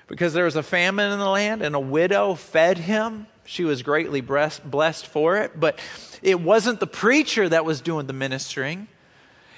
because 0.08 0.34
there 0.34 0.46
was 0.46 0.56
a 0.56 0.64
famine 0.64 1.12
in 1.12 1.20
the 1.20 1.30
land, 1.30 1.62
and 1.62 1.76
a 1.76 1.80
widow 1.80 2.34
fed 2.34 2.80
him. 2.80 3.28
She 3.50 3.64
was 3.64 3.82
greatly 3.82 4.22
blessed 4.22 5.08
for 5.08 5.38
it, 5.38 5.60
but 5.60 5.80
it 6.22 6.40
wasn't 6.40 6.80
the 6.80 6.86
preacher 6.86 7.50
that 7.50 7.66
was 7.66 7.82
doing 7.82 8.06
the 8.06 8.14
ministering. 8.14 8.88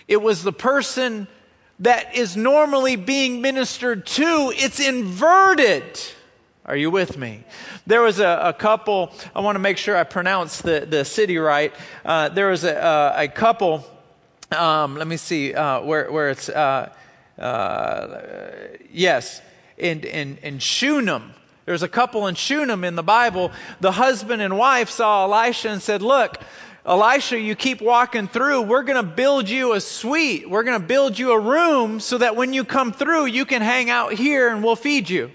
It 0.08 0.22
was 0.22 0.44
the 0.44 0.54
person 0.54 1.28
that 1.80 2.16
is 2.16 2.38
normally 2.38 2.96
being 2.96 3.42
ministered 3.42 4.06
to. 4.06 4.54
It's 4.56 4.80
inverted. 4.80 5.84
Are 6.66 6.78
you 6.78 6.90
with 6.90 7.18
me? 7.18 7.44
There 7.86 8.02
was 8.02 8.22
a, 8.22 8.40
a 8.42 8.54
couple, 8.54 9.12
I 9.36 9.42
want 9.42 9.56
to 9.56 9.60
make 9.60 9.78
sure 9.78 9.98
I 9.98 10.06
pronounce 10.06 10.62
the, 10.62 10.88
the 10.90 11.04
city 11.04 11.38
right. 11.38 11.74
Uh, 12.06 12.30
there 12.30 12.48
was 12.48 12.64
a, 12.64 12.74
a, 12.74 13.24
a 13.24 13.28
couple, 13.28 13.86
um, 14.54 14.96
let 14.96 15.08
me 15.08 15.18
see 15.18 15.54
uh, 15.54 15.82
where, 15.82 16.10
where 16.10 16.30
it's, 16.30 16.48
uh, 16.48 16.94
uh 17.38 18.22
yes, 18.90 19.42
in, 19.78 20.06
in, 20.06 20.38
in 20.44 20.60
Shunem. 20.60 21.34
There's 21.65 21.84
a 21.84 21.88
couple 21.88 22.27
in 22.27 22.36
Shunem 22.36 22.84
in 22.84 22.96
the 22.96 23.03
Bible. 23.03 23.51
The 23.80 23.91
husband 23.91 24.41
and 24.41 24.58
wife 24.58 24.89
saw 24.89 25.25
Elisha 25.25 25.70
and 25.70 25.82
said, 25.82 26.01
Look, 26.01 26.38
Elisha, 26.86 27.39
you 27.39 27.56
keep 27.56 27.82
walking 27.82 28.27
through. 28.27 28.63
We're 28.63 28.84
going 28.84 29.03
to 29.03 29.12
build 29.12 29.48
you 29.48 29.74
a 29.74 29.82
suite. 29.82 30.50
We're 30.50 30.63
going 30.63 30.82
to 30.82 30.86
build 30.86 31.20
you 31.20 31.32
a 31.32 31.39
room 31.39 32.00
so 32.00 32.18
that 32.18 32.36
when 32.36 32.53
you 32.53 32.65
come 32.65 32.91
through, 32.91 33.27
you 33.27 33.46
can 33.46 33.62
hang 33.62 33.91
out 33.91 34.13
here 34.13 34.50
and 34.50 34.63
we'll 34.63 34.75
feed 34.75 35.08
you. 35.08 35.32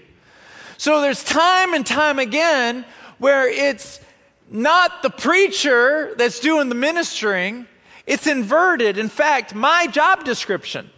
So 0.77 0.99
there's 0.99 1.23
time 1.23 1.73
and 1.73 1.85
time 1.85 2.19
again 2.19 2.83
where 3.17 3.47
it's 3.47 4.01
not 4.49 5.01
the 5.03 5.09
preacher 5.09 6.13
that's 6.17 6.39
doing 6.39 6.69
the 6.69 6.75
ministering, 6.75 7.67
it's 8.05 8.27
inverted. 8.27 8.97
In 8.97 9.09
fact, 9.09 9.55
my 9.55 9.87
job 9.87 10.23
description 10.25 10.89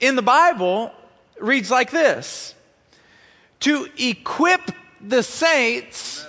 in 0.00 0.16
the 0.16 0.22
Bible 0.22 0.92
reads 1.38 1.70
like 1.70 1.90
this 1.90 2.54
to 3.60 3.88
equip 3.98 4.72
the 5.00 5.22
saints 5.22 6.26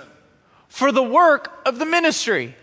for 0.67 0.91
the 0.91 1.03
work 1.03 1.61
of 1.65 1.79
the 1.79 1.85
ministry. 1.85 2.55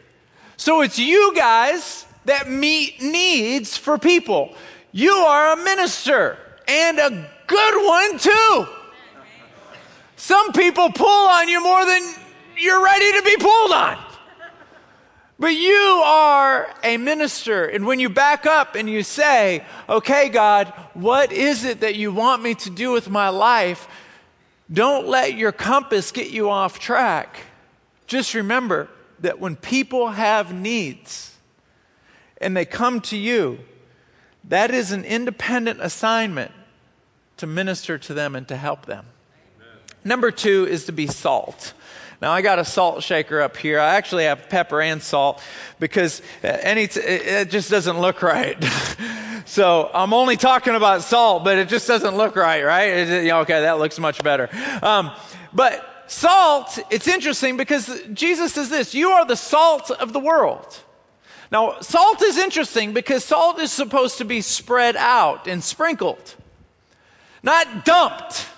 So 0.56 0.80
it's 0.80 0.98
you 0.98 1.34
guys 1.34 2.06
that 2.24 2.48
meet 2.48 3.00
needs 3.00 3.76
for 3.76 3.98
people. 3.98 4.54
You 4.92 5.12
are 5.12 5.52
a 5.52 5.56
minister 5.56 6.38
and 6.66 6.98
a 6.98 7.30
good 7.46 7.86
one 7.86 8.18
too. 8.18 8.66
Some 10.16 10.52
people 10.52 10.90
pull 10.90 11.28
on 11.28 11.48
you 11.48 11.62
more 11.62 11.84
than 11.84 12.14
you're 12.56 12.82
ready 12.82 13.12
to 13.12 13.22
be 13.22 13.36
pulled 13.36 13.72
on. 13.72 13.98
But 15.38 15.54
you 15.54 16.02
are 16.04 16.74
a 16.82 16.96
minister. 16.96 17.66
And 17.66 17.86
when 17.86 18.00
you 18.00 18.08
back 18.08 18.44
up 18.44 18.74
and 18.74 18.90
you 18.90 19.04
say, 19.04 19.64
okay, 19.88 20.28
God, 20.28 20.66
what 20.94 21.30
is 21.30 21.64
it 21.64 21.80
that 21.80 21.94
you 21.94 22.12
want 22.12 22.42
me 22.42 22.56
to 22.56 22.70
do 22.70 22.90
with 22.90 23.08
my 23.08 23.28
life? 23.28 23.86
Don't 24.72 25.06
let 25.06 25.34
your 25.34 25.52
compass 25.52 26.12
get 26.12 26.30
you 26.30 26.50
off 26.50 26.78
track. 26.78 27.44
Just 28.06 28.34
remember 28.34 28.88
that 29.20 29.38
when 29.40 29.56
people 29.56 30.08
have 30.08 30.52
needs 30.52 31.36
and 32.40 32.56
they 32.56 32.64
come 32.64 33.00
to 33.02 33.16
you, 33.16 33.58
that 34.44 34.70
is 34.70 34.92
an 34.92 35.04
independent 35.04 35.80
assignment 35.80 36.52
to 37.38 37.46
minister 37.46 37.98
to 37.98 38.14
them 38.14 38.34
and 38.34 38.46
to 38.48 38.56
help 38.56 38.86
them. 38.86 39.06
Amen. 39.56 39.78
Number 40.04 40.30
two 40.30 40.66
is 40.66 40.86
to 40.86 40.92
be 40.92 41.06
salt. 41.06 41.72
Now 42.20 42.32
I 42.32 42.42
got 42.42 42.58
a 42.58 42.64
salt 42.64 43.02
shaker 43.04 43.40
up 43.40 43.56
here. 43.56 43.78
I 43.78 43.94
actually 43.94 44.24
have 44.24 44.48
pepper 44.48 44.80
and 44.80 45.00
salt 45.00 45.40
because 45.78 46.20
any 46.42 46.88
t- 46.88 47.00
it 47.00 47.48
just 47.48 47.70
doesn't 47.70 48.00
look 48.00 48.22
right. 48.22 48.62
so 49.44 49.88
I'm 49.94 50.12
only 50.12 50.36
talking 50.36 50.74
about 50.74 51.02
salt, 51.02 51.44
but 51.44 51.58
it 51.58 51.68
just 51.68 51.86
doesn't 51.86 52.16
look 52.16 52.34
right, 52.34 52.64
right? 52.64 53.30
Okay, 53.30 53.60
that 53.60 53.78
looks 53.78 54.00
much 54.00 54.22
better. 54.24 54.48
Um, 54.82 55.12
but 55.52 56.04
salt, 56.08 56.78
it's 56.90 57.06
interesting 57.06 57.56
because 57.56 58.02
Jesus 58.12 58.52
says 58.54 58.68
this: 58.68 58.94
"You 58.94 59.10
are 59.10 59.24
the 59.24 59.36
salt 59.36 59.92
of 59.92 60.12
the 60.12 60.20
world." 60.20 60.80
Now, 61.52 61.80
salt 61.80 62.20
is 62.22 62.36
interesting 62.36 62.92
because 62.92 63.24
salt 63.24 63.58
is 63.58 63.70
supposed 63.70 64.18
to 64.18 64.24
be 64.24 64.40
spread 64.40 64.96
out 64.96 65.46
and 65.46 65.62
sprinkled, 65.62 66.34
not 67.44 67.84
dumped. 67.84 68.48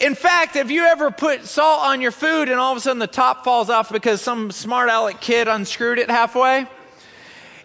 In 0.00 0.14
fact, 0.14 0.54
have 0.54 0.70
you 0.70 0.84
ever 0.84 1.10
put 1.10 1.46
salt 1.46 1.82
on 1.82 2.02
your 2.02 2.10
food 2.10 2.50
and 2.50 2.60
all 2.60 2.72
of 2.72 2.78
a 2.78 2.80
sudden 2.80 2.98
the 2.98 3.06
top 3.06 3.44
falls 3.44 3.70
off 3.70 3.90
because 3.90 4.20
some 4.20 4.50
smart 4.50 4.90
aleck 4.90 5.20
kid 5.20 5.48
unscrewed 5.48 5.98
it 5.98 6.10
halfway? 6.10 6.66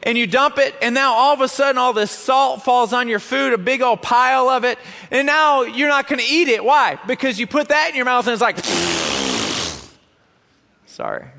And 0.03 0.17
you 0.17 0.25
dump 0.25 0.57
it, 0.57 0.73
and 0.81 0.95
now 0.95 1.13
all 1.13 1.33
of 1.33 1.41
a 1.41 1.47
sudden 1.47 1.77
all 1.77 1.93
this 1.93 2.09
salt 2.09 2.63
falls 2.63 2.91
on 2.91 3.07
your 3.07 3.19
food, 3.19 3.53
a 3.53 3.57
big 3.57 3.83
old 3.83 4.01
pile 4.01 4.49
of 4.49 4.63
it, 4.63 4.79
and 5.11 5.27
now 5.27 5.61
you're 5.61 5.89
not 5.89 6.07
going 6.07 6.19
to 6.19 6.25
eat 6.25 6.47
it. 6.47 6.63
Why? 6.63 6.97
Because 7.05 7.39
you 7.39 7.45
put 7.45 7.67
that 7.67 7.89
in 7.89 7.95
your 7.95 8.05
mouth 8.05 8.25
and 8.25 8.33
it's 8.33 8.41
like, 8.41 8.57
sorry. 10.87 11.27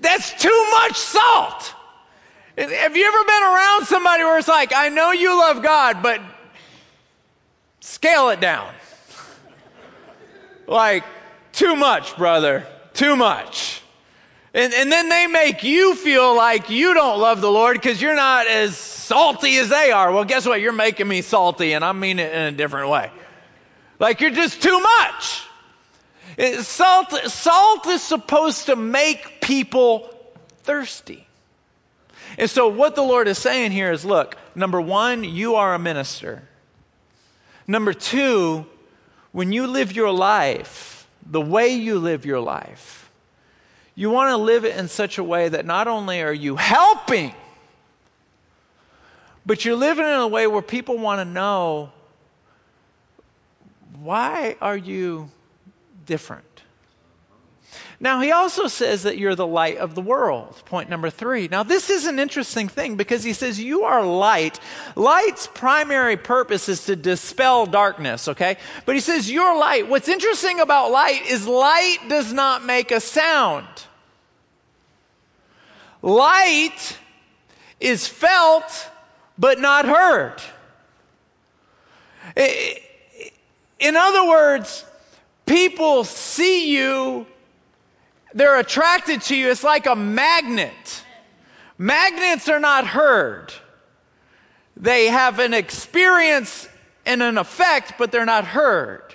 That's 0.00 0.42
too 0.42 0.66
much 0.72 0.96
salt. 0.96 1.74
Have 2.58 2.96
you 2.96 3.06
ever 3.06 3.24
been 3.24 3.42
around 3.42 3.86
somebody 3.86 4.24
where 4.24 4.38
it's 4.38 4.48
like, 4.48 4.72
I 4.74 4.88
know 4.88 5.12
you 5.12 5.38
love 5.38 5.62
God, 5.62 6.02
but 6.02 6.20
Scale 7.80 8.30
it 8.30 8.40
down. 8.40 8.72
like, 10.66 11.04
too 11.52 11.74
much, 11.74 12.16
brother. 12.16 12.66
Too 12.92 13.16
much. 13.16 13.82
And, 14.52 14.72
and 14.74 14.90
then 14.90 15.08
they 15.08 15.26
make 15.26 15.62
you 15.62 15.94
feel 15.94 16.34
like 16.36 16.70
you 16.70 16.92
don't 16.94 17.20
love 17.20 17.40
the 17.40 17.50
Lord 17.50 17.76
because 17.76 18.02
you're 18.02 18.16
not 18.16 18.46
as 18.48 18.76
salty 18.76 19.56
as 19.58 19.68
they 19.68 19.92
are. 19.92 20.12
Well, 20.12 20.24
guess 20.24 20.46
what? 20.46 20.60
You're 20.60 20.72
making 20.72 21.06
me 21.06 21.22
salty, 21.22 21.72
and 21.72 21.84
I 21.84 21.92
mean 21.92 22.18
it 22.18 22.32
in 22.32 22.40
a 22.42 22.52
different 22.52 22.88
way. 22.88 23.10
Like 24.00 24.20
you're 24.20 24.30
just 24.30 24.62
too 24.62 24.80
much. 24.80 25.44
It, 26.36 26.62
salt, 26.62 27.12
salt 27.12 27.86
is 27.86 28.02
supposed 28.02 28.66
to 28.66 28.76
make 28.76 29.40
people 29.40 30.14
thirsty. 30.62 31.26
And 32.38 32.48
so, 32.48 32.68
what 32.68 32.94
the 32.94 33.02
Lord 33.02 33.28
is 33.28 33.38
saying 33.38 33.72
here 33.72 33.92
is 33.92 34.04
look, 34.04 34.36
number 34.54 34.80
one, 34.80 35.22
you 35.24 35.56
are 35.56 35.74
a 35.74 35.78
minister. 35.78 36.42
Number 37.70 37.92
two, 37.92 38.66
when 39.30 39.52
you 39.52 39.68
live 39.68 39.92
your 39.92 40.10
life, 40.10 41.06
the 41.24 41.40
way 41.40 41.68
you 41.68 42.00
live 42.00 42.26
your 42.26 42.40
life, 42.40 43.08
you 43.94 44.10
want 44.10 44.30
to 44.30 44.36
live 44.38 44.64
it 44.64 44.76
in 44.76 44.88
such 44.88 45.18
a 45.18 45.22
way 45.22 45.48
that 45.48 45.64
not 45.64 45.86
only 45.86 46.20
are 46.20 46.32
you 46.32 46.56
helping, 46.56 47.32
but 49.46 49.64
you're 49.64 49.76
living 49.76 50.04
in 50.04 50.14
a 50.14 50.26
way 50.26 50.48
where 50.48 50.62
people 50.62 50.98
want 50.98 51.20
to 51.20 51.24
know 51.24 51.92
why 54.00 54.56
are 54.60 54.76
you 54.76 55.30
different? 56.06 56.49
Now, 58.02 58.22
he 58.22 58.32
also 58.32 58.66
says 58.66 59.02
that 59.02 59.18
you're 59.18 59.34
the 59.34 59.46
light 59.46 59.76
of 59.76 59.94
the 59.94 60.00
world. 60.00 60.62
Point 60.64 60.88
number 60.88 61.10
three. 61.10 61.48
Now, 61.48 61.62
this 61.62 61.90
is 61.90 62.06
an 62.06 62.18
interesting 62.18 62.66
thing 62.66 62.96
because 62.96 63.22
he 63.22 63.34
says 63.34 63.60
you 63.60 63.84
are 63.84 64.02
light. 64.02 64.58
Light's 64.96 65.46
primary 65.46 66.16
purpose 66.16 66.70
is 66.70 66.86
to 66.86 66.96
dispel 66.96 67.66
darkness, 67.66 68.26
okay? 68.26 68.56
But 68.86 68.94
he 68.94 69.02
says 69.02 69.30
you're 69.30 69.54
light. 69.58 69.86
What's 69.86 70.08
interesting 70.08 70.60
about 70.60 70.90
light 70.90 71.26
is 71.26 71.46
light 71.46 71.98
does 72.08 72.32
not 72.32 72.64
make 72.64 72.90
a 72.90 73.00
sound. 73.00 73.66
Light 76.00 76.96
is 77.80 78.08
felt 78.08 78.88
but 79.38 79.60
not 79.60 79.84
heard. 79.84 80.40
In 83.78 83.94
other 83.94 84.26
words, 84.26 84.86
people 85.44 86.04
see 86.04 86.74
you 86.74 87.26
they're 88.34 88.58
attracted 88.58 89.22
to 89.22 89.36
you. 89.36 89.50
It's 89.50 89.64
like 89.64 89.86
a 89.86 89.96
magnet. 89.96 91.04
Magnets 91.78 92.48
are 92.48 92.60
not 92.60 92.86
heard. 92.86 93.52
They 94.76 95.06
have 95.06 95.38
an 95.38 95.54
experience 95.54 96.68
and 97.06 97.22
an 97.22 97.38
effect, 97.38 97.94
but 97.98 98.12
they're 98.12 98.26
not 98.26 98.44
heard. 98.44 99.14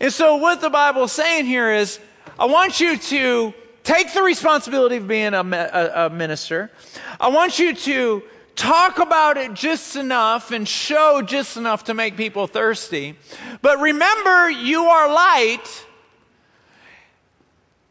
And 0.00 0.12
so, 0.12 0.36
what 0.36 0.60
the 0.60 0.70
Bible 0.70 1.04
is 1.04 1.12
saying 1.12 1.46
here 1.46 1.72
is 1.72 1.98
I 2.38 2.46
want 2.46 2.80
you 2.80 2.96
to 2.96 3.54
take 3.82 4.12
the 4.12 4.22
responsibility 4.22 4.96
of 4.96 5.08
being 5.08 5.34
a, 5.34 5.40
a, 5.40 6.06
a 6.06 6.10
minister. 6.10 6.70
I 7.18 7.28
want 7.28 7.58
you 7.58 7.74
to 7.74 8.22
talk 8.54 8.98
about 8.98 9.36
it 9.36 9.54
just 9.54 9.96
enough 9.96 10.50
and 10.50 10.68
show 10.68 11.22
just 11.22 11.56
enough 11.56 11.84
to 11.84 11.94
make 11.94 12.16
people 12.16 12.46
thirsty. 12.46 13.16
But 13.62 13.80
remember, 13.80 14.50
you 14.50 14.84
are 14.84 15.12
light 15.12 15.86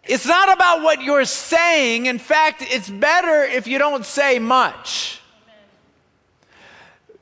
it's 0.07 0.25
not 0.25 0.53
about 0.53 0.83
what 0.83 1.01
you're 1.01 1.25
saying. 1.25 2.05
In 2.05 2.19
fact, 2.19 2.63
it's 2.69 2.89
better 2.89 3.43
if 3.43 3.67
you 3.67 3.77
don't 3.77 4.05
say 4.05 4.39
much. 4.39 5.21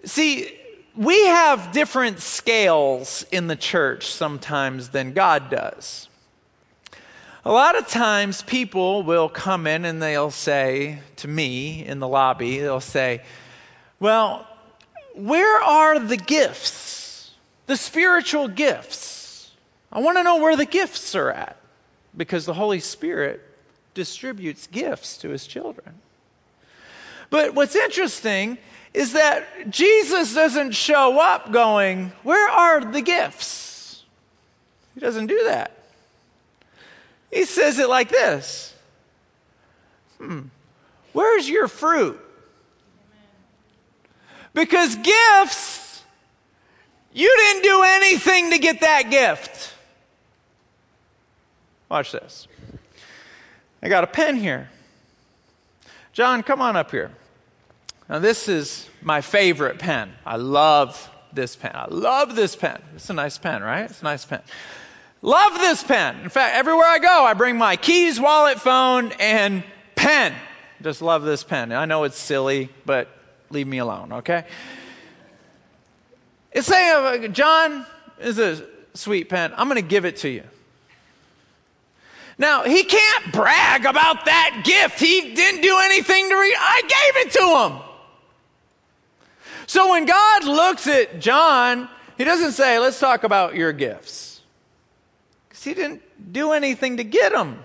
See, 0.04 0.56
we 0.96 1.26
have 1.26 1.72
different 1.72 2.20
scales 2.20 3.26
in 3.32 3.48
the 3.48 3.56
church 3.56 4.06
sometimes 4.08 4.90
than 4.90 5.14
God 5.14 5.50
does. 5.50 6.08
A 7.44 7.52
lot 7.52 7.78
of 7.78 7.88
times 7.88 8.44
people 8.44 9.04
will 9.04 9.30
come 9.30 9.68
in 9.68 9.86
and 9.86 10.02
they'll 10.02 10.32
say 10.32 11.00
to 11.18 11.28
me 11.28 11.86
in 11.86 12.00
the 12.00 12.08
lobby, 12.08 12.60
they'll 12.60 12.80
say, 12.80 13.24
Well, 14.00 14.48
where 15.14 15.62
are 15.62 16.00
the 16.00 16.18
gifts? 16.18 17.32
The 17.68 17.78
spiritual 17.78 18.48
gifts. 18.48 19.52
I 19.92 20.00
want 20.00 20.18
to 20.18 20.24
know 20.24 20.38
where 20.38 20.56
the 20.56 20.66
gifts 20.66 21.16
are 21.16 21.32
at 21.32 21.58
because 22.16 22.46
the 22.46 22.54
Holy 22.54 22.80
Spirit 22.80 23.42
distributes 23.94 24.68
gifts 24.68 25.18
to 25.18 25.30
his 25.30 25.48
children. 25.48 25.96
But 27.30 27.56
what's 27.56 27.76
interesting 27.76 28.58
is 28.94 29.14
that 29.14 29.70
Jesus 29.70 30.34
doesn't 30.34 30.72
show 30.72 31.20
up 31.20 31.52
going, 31.52 32.12
Where 32.24 32.50
are 32.50 32.82
the 32.82 33.02
gifts? 33.02 34.04
He 34.94 35.02
doesn't 35.02 35.28
do 35.28 35.44
that. 35.46 35.72
He 37.32 37.46
says 37.46 37.80
it 37.80 37.90
like 37.90 38.10
this 38.10 38.74
Hmm, 40.18 40.44
where's 41.12 41.50
your 41.50 41.68
fruit? 41.68 42.20
Because 44.54 44.96
gifts, 44.96 46.02
you 47.12 47.36
didn't 47.38 47.64
do 47.64 47.84
anything 47.84 48.52
to 48.52 48.58
get 48.58 48.80
that 48.80 49.12
gift. 49.12 49.75
Watch 51.90 52.12
this. 52.12 52.48
I 53.82 53.90
got 53.90 54.04
a 54.04 54.08
pen 54.08 54.38
here. 54.38 54.70
John, 56.14 56.44
come 56.44 56.62
on 56.62 56.76
up 56.76 56.92
here. 56.92 57.12
Now, 58.10 58.20
this 58.20 58.48
is 58.48 58.90
my 59.02 59.22
favorite 59.22 59.80
pen. 59.80 60.14
I 60.26 60.38
love 60.38 61.10
this 61.34 61.56
pen. 61.56 61.72
I 61.76 61.88
love 61.90 62.36
this 62.36 62.56
pen. 62.56 62.82
It's 62.96 63.10
a 63.10 63.14
nice 63.14 63.38
pen, 63.38 63.62
right? 63.62 63.90
It's 63.90 64.02
a 64.02 64.04
nice 64.04 64.26
pen. 64.26 64.42
Love 65.22 65.56
this 65.56 65.84
pen. 65.84 66.20
In 66.22 66.30
fact, 66.30 66.56
everywhere 66.56 66.88
I 66.88 67.00
go, 67.00 67.26
I 67.26 67.34
bring 67.34 67.58
my 67.58 67.76
keys, 67.76 68.20
wallet, 68.20 68.60
phone, 68.60 69.12
and 69.20 69.64
pen. 69.96 70.34
Just 70.82 71.02
love 71.02 71.24
this 71.24 71.44
pen. 71.44 71.72
I 71.72 71.86
know 71.86 72.04
it's 72.04 72.18
silly, 72.18 72.70
but 72.86 73.10
leave 73.50 73.68
me 73.68 73.80
alone, 73.80 74.14
okay? 74.14 74.46
It's 76.52 76.68
saying, 76.68 77.26
uh, 77.26 77.28
John 77.30 77.86
is 78.20 78.40
a 78.40 78.66
sweet 78.94 79.30
pen. 79.30 79.54
I'm 79.58 79.68
going 79.68 79.82
to 79.82 79.88
give 79.88 80.06
it 80.06 80.18
to 80.18 80.30
you. 80.30 80.44
Now, 82.38 82.64
he 82.64 82.84
can't 82.84 83.32
brag 83.32 83.86
about 83.86 84.26
that 84.26 84.62
gift. 84.66 85.00
He 85.00 85.34
didn't 85.34 85.62
do 85.62 85.80
anything 85.80 86.30
to 86.30 86.36
re- 86.36 86.58
I 86.60 86.82
gave 86.82 87.26
it 87.26 87.32
to 87.34 87.70
him. 87.70 87.82
So 89.68 89.92
when 89.92 90.06
God 90.06 90.44
looks 90.44 90.86
at 90.88 91.20
John, 91.20 91.90
he 92.18 92.24
doesn't 92.24 92.52
say, 92.52 92.78
let's 92.78 93.00
talk 93.00 93.24
about 93.24 93.56
your 93.56 93.72
gifts. 93.72 94.42
Because 95.48 95.64
he 95.64 95.74
didn't 95.74 96.02
do 96.34 96.52
anything 96.52 96.98
to 96.98 97.04
get 97.04 97.32
them. 97.32 97.64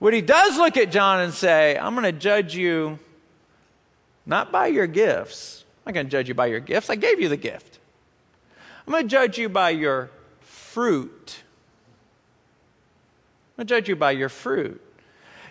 What 0.00 0.12
he 0.12 0.20
does 0.20 0.56
look 0.56 0.76
at 0.76 0.90
John 0.90 1.20
and 1.20 1.32
say, 1.32 1.78
I'm 1.78 1.94
going 1.94 2.04
to 2.04 2.12
judge 2.12 2.56
you 2.56 2.98
not 4.26 4.50
by 4.50 4.68
your 4.68 4.86
gifts. 4.86 5.64
I'm 5.86 5.90
not 5.90 5.94
going 5.94 6.06
to 6.06 6.10
judge 6.10 6.28
you 6.28 6.34
by 6.34 6.46
your 6.46 6.60
gifts. 6.60 6.90
I 6.90 6.96
gave 6.96 7.20
you 7.20 7.28
the 7.28 7.36
gift. 7.36 7.78
I'm 8.86 8.92
going 8.92 9.04
to 9.04 9.08
judge 9.08 9.38
you 9.38 9.48
by 9.48 9.70
your 9.70 10.10
fruit. 10.40 11.42
To 13.60 13.66
judge 13.66 13.90
you 13.90 13.96
by 13.96 14.12
your 14.12 14.30
fruit. 14.30 14.80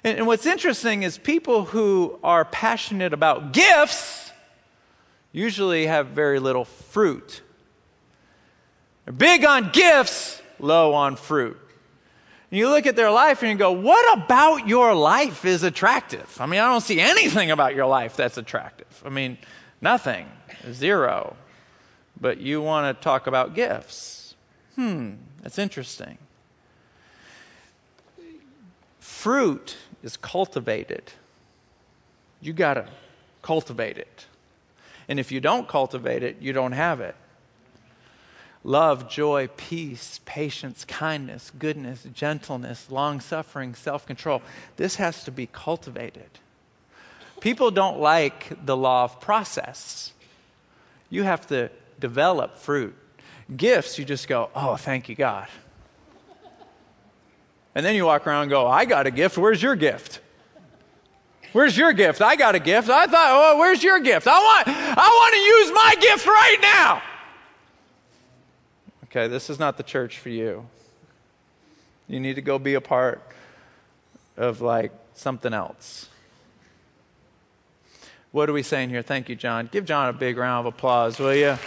And, 0.04 0.18
and 0.18 0.28
what's 0.28 0.48
interesting 0.48 1.04
is 1.04 1.20
people 1.20 1.66
who 1.66 2.18
are 2.24 2.44
passionate 2.44 3.14
about 3.14 3.54
gifts 3.54 4.32
usually 5.32 5.86
have 5.86 6.08
very 6.08 6.40
little 6.40 6.66
fruit. 6.66 7.44
They're 9.06 9.14
big 9.14 9.46
on 9.46 9.70
gifts, 9.72 10.42
low 10.58 10.96
on 10.96 11.18
fruit. 11.18 11.60
And 12.50 12.58
you 12.58 12.70
look 12.70 12.88
at 12.88 12.96
their 12.96 13.12
life 13.12 13.44
and 13.44 13.52
you 13.52 13.58
go, 13.58 13.74
What 13.74 14.18
about 14.18 14.68
your 14.68 14.96
life 14.96 15.46
is 15.46 15.62
attractive? 15.62 16.36
I 16.40 16.48
mean, 16.48 16.62
I 16.62 16.68
don't 16.68 16.82
see 16.82 17.00
anything 17.00 17.52
about 17.52 17.76
your 17.76 17.86
life 17.86 18.16
that's 18.16 18.40
attractive. 18.40 19.04
I 19.06 19.10
mean, 19.10 19.38
nothing, 19.82 20.26
zero. 20.72 21.36
But 22.20 22.40
you 22.40 22.60
want 22.60 22.98
to 22.98 23.04
talk 23.04 23.28
about 23.28 23.54
gifts. 23.54 24.34
Hmm, 24.74 25.12
that's 25.44 25.60
interesting. 25.60 26.18
Fruit 29.20 29.76
is 30.02 30.16
cultivated. 30.16 31.12
You 32.40 32.54
got 32.54 32.76
to 32.76 32.88
cultivate 33.42 33.98
it. 33.98 34.28
And 35.10 35.20
if 35.20 35.30
you 35.30 35.42
don't 35.42 35.68
cultivate 35.68 36.24
it, 36.24 36.38
you 36.40 36.54
don't 36.54 36.72
have 36.72 37.02
it. 37.02 37.18
Love, 38.64 39.10
joy, 39.10 39.50
peace, 39.58 40.22
patience, 40.24 40.86
kindness, 40.86 41.52
goodness, 41.60 42.08
gentleness, 42.14 42.90
long 42.90 43.20
suffering, 43.20 43.76
self 43.76 44.06
control. 44.06 44.42
This 44.78 44.96
has 44.96 45.26
to 45.26 45.32
be 45.32 45.48
cultivated. 45.48 46.40
People 47.42 47.72
don't 47.72 48.00
like 48.00 48.66
the 48.66 48.78
law 48.78 49.04
of 49.04 49.20
process. 49.20 50.14
You 51.10 51.24
have 51.24 51.46
to 51.48 51.70
develop 52.00 52.56
fruit. 52.56 52.96
Gifts, 53.58 54.00
you 54.00 54.06
just 54.06 54.30
go, 54.30 54.50
oh, 54.56 54.78
thank 54.78 55.10
you, 55.10 55.16
God. 55.16 55.50
And 57.80 57.86
then 57.86 57.96
you 57.96 58.04
walk 58.04 58.28
around 58.28 58.42
and 58.42 58.50
go, 58.50 58.68
I 58.68 58.84
got 58.84 59.08
a 59.08 59.12
gift. 59.12 59.38
Where's 59.38 59.64
your 59.64 59.74
gift? 59.74 60.20
Where's 61.54 61.78
your 61.78 61.94
gift? 61.94 62.22
I 62.22 62.36
got 62.36 62.54
a 62.54 62.60
gift. 62.60 62.90
I 62.90 63.08
thought, 63.08 63.30
oh, 63.32 63.58
where's 63.58 63.82
your 63.82 64.02
gift? 64.02 64.28
I 64.28 64.38
want, 64.38 64.68
I 64.68 64.96
want 64.98 65.34
to 65.34 65.40
use 65.40 65.72
my 65.72 65.96
gift 66.02 66.28
right 66.28 66.58
now. 66.62 67.02
Okay, 69.06 69.30
this 69.30 69.50
is 69.50 69.60
not 69.60 69.78
the 69.78 69.84
church 69.84 70.20
for 70.20 70.28
you. 70.28 70.68
You 72.10 72.20
need 72.20 72.36
to 72.36 72.42
go 72.42 72.60
be 72.60 72.74
a 72.74 72.82
part 72.82 73.24
of 74.36 74.60
like 74.60 74.92
something 75.14 75.54
else. 75.54 76.10
What 78.34 78.50
are 78.50 78.54
we 78.54 78.62
saying 78.62 78.90
here? 78.90 79.04
Thank 79.04 79.30
you, 79.30 79.38
John. 79.38 79.70
Give 79.72 79.86
John 79.86 80.10
a 80.10 80.14
big 80.14 80.36
round 80.36 80.68
of 80.68 80.74
applause, 80.74 81.18
will 81.18 81.34
you? 81.34 81.58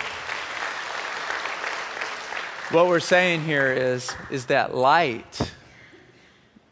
what 2.70 2.86
we're 2.86 3.00
saying 3.00 3.44
here 3.44 3.72
is, 3.72 4.14
is 4.30 4.44
that 4.46 4.74
light, 4.74 5.54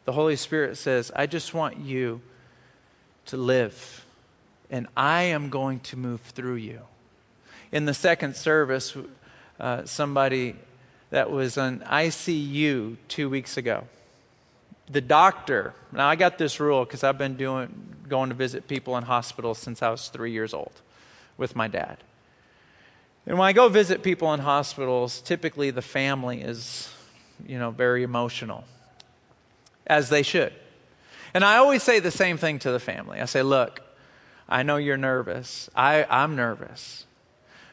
the 0.04 0.12
Holy 0.12 0.36
Spirit 0.36 0.76
says, 0.76 1.12
I 1.14 1.26
just 1.26 1.54
want 1.54 1.78
you 1.78 2.20
to 3.26 3.36
live, 3.36 4.04
and 4.70 4.86
I 4.96 5.22
am 5.22 5.50
going 5.50 5.80
to 5.80 5.96
move 5.96 6.20
through 6.20 6.56
you. 6.56 6.80
In 7.70 7.84
the 7.84 7.94
second 7.94 8.34
service, 8.34 8.96
uh, 9.60 9.84
somebody 9.84 10.56
that 11.10 11.30
was 11.30 11.58
on 11.58 11.80
ICU 11.80 12.96
two 13.08 13.28
weeks 13.28 13.56
ago. 13.56 13.84
The 14.88 15.00
doctor, 15.00 15.74
now 15.92 16.08
I 16.08 16.16
got 16.16 16.38
this 16.38 16.58
rule 16.58 16.84
because 16.84 17.04
I've 17.04 17.18
been 17.18 17.36
doing, 17.36 17.96
going 18.08 18.30
to 18.30 18.34
visit 18.34 18.66
people 18.66 18.96
in 18.96 19.04
hospitals 19.04 19.58
since 19.58 19.82
I 19.82 19.90
was 19.90 20.08
three 20.08 20.32
years 20.32 20.54
old 20.54 20.72
with 21.36 21.54
my 21.54 21.68
dad. 21.68 21.98
And 23.26 23.38
when 23.38 23.46
I 23.46 23.52
go 23.52 23.68
visit 23.68 24.02
people 24.02 24.32
in 24.34 24.40
hospitals, 24.40 25.20
typically 25.20 25.70
the 25.70 25.82
family 25.82 26.40
is, 26.40 26.92
you 27.46 27.58
know, 27.58 27.70
very 27.70 28.02
emotional, 28.02 28.64
as 29.90 30.08
they 30.08 30.22
should. 30.22 30.52
And 31.34 31.44
I 31.44 31.56
always 31.56 31.82
say 31.82 31.98
the 31.98 32.12
same 32.12 32.38
thing 32.38 32.60
to 32.60 32.70
the 32.70 32.78
family. 32.78 33.20
I 33.20 33.24
say, 33.24 33.42
look, 33.42 33.82
I 34.48 34.62
know 34.62 34.76
you're 34.76 34.96
nervous. 34.96 35.68
I, 35.74 36.06
I'm 36.08 36.36
nervous. 36.36 37.06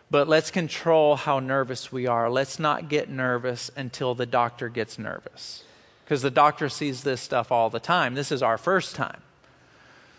But 0.09 0.27
let's 0.27 0.49
control 0.49 1.15
how 1.15 1.39
nervous 1.39 1.91
we 1.91 2.07
are. 2.07 2.29
Let's 2.29 2.59
not 2.59 2.89
get 2.89 3.07
nervous 3.07 3.69
until 3.75 4.15
the 4.15 4.25
doctor 4.25 4.67
gets 4.67 4.97
nervous. 4.97 5.63
Because 6.03 6.23
the 6.23 6.31
doctor 6.31 6.69
sees 6.69 7.03
this 7.03 7.21
stuff 7.21 7.51
all 7.51 7.69
the 7.69 7.79
time. 7.79 8.15
This 8.15 8.31
is 8.31 8.41
our 8.41 8.57
first 8.57 8.95
time. 8.95 9.21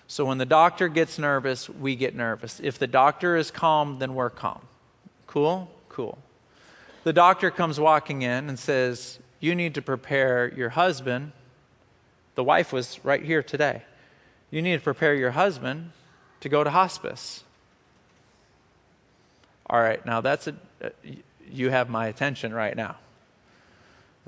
So 0.07 0.25
when 0.25 0.39
the 0.39 0.47
doctor 0.47 0.89
gets 0.89 1.19
nervous, 1.19 1.69
we 1.69 1.97
get 1.97 2.15
nervous. 2.15 2.61
If 2.63 2.79
the 2.79 2.87
doctor 2.87 3.37
is 3.37 3.51
calm, 3.51 3.99
then 3.99 4.15
we're 4.15 4.31
calm. 4.31 4.61
Cool? 5.27 5.71
Cool. 5.89 6.19
The 7.03 7.13
doctor 7.13 7.51
comes 7.51 7.81
walking 7.81 8.23
in 8.23 8.49
and 8.49 8.59
says, 8.59 9.19
You 9.41 9.55
need 9.55 9.75
to 9.75 9.83
prepare 9.83 10.53
your 10.55 10.71
husband. 10.71 11.33
The 12.39 12.45
wife 12.45 12.73
was 12.73 13.05
right 13.05 13.21
here 13.21 13.43
today. 13.43 13.83
You 14.53 14.63
need 14.63 14.77
to 14.77 14.81
prepare 14.81 15.13
your 15.13 15.33
husband 15.33 15.91
to 16.39 16.49
go 16.49 16.63
to 16.63 16.71
hospice. 16.71 17.43
All 19.69 19.81
right, 19.81 20.07
now 20.07 20.21
that's 20.21 20.47
a, 20.47 20.55
you 21.51 21.71
have 21.71 21.91
my 21.91 22.07
attention 22.07 22.55
right 22.55 22.77
now. 22.77 22.95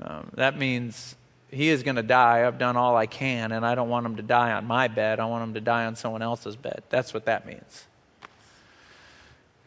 Um, 0.01 0.29
that 0.33 0.57
means 0.57 1.15
he 1.51 1.69
is 1.69 1.83
going 1.83 1.95
to 1.95 2.03
die. 2.03 2.45
I've 2.45 2.57
done 2.57 2.75
all 2.75 2.97
I 2.97 3.05
can, 3.05 3.53
and 3.53 3.65
I 3.65 3.75
don't 3.75 3.87
want 3.87 4.05
him 4.05 4.17
to 4.17 4.23
die 4.23 4.51
on 4.51 4.65
my 4.65 4.89
bed. 4.89 5.21
I 5.21 5.25
want 5.27 5.45
him 5.45 5.53
to 5.53 5.61
die 5.61 5.85
on 5.85 5.95
someone 5.95 6.21
else's 6.21 6.57
bed. 6.57 6.83
That's 6.89 7.13
what 7.13 7.23
that 7.27 7.45
means. 7.45 7.85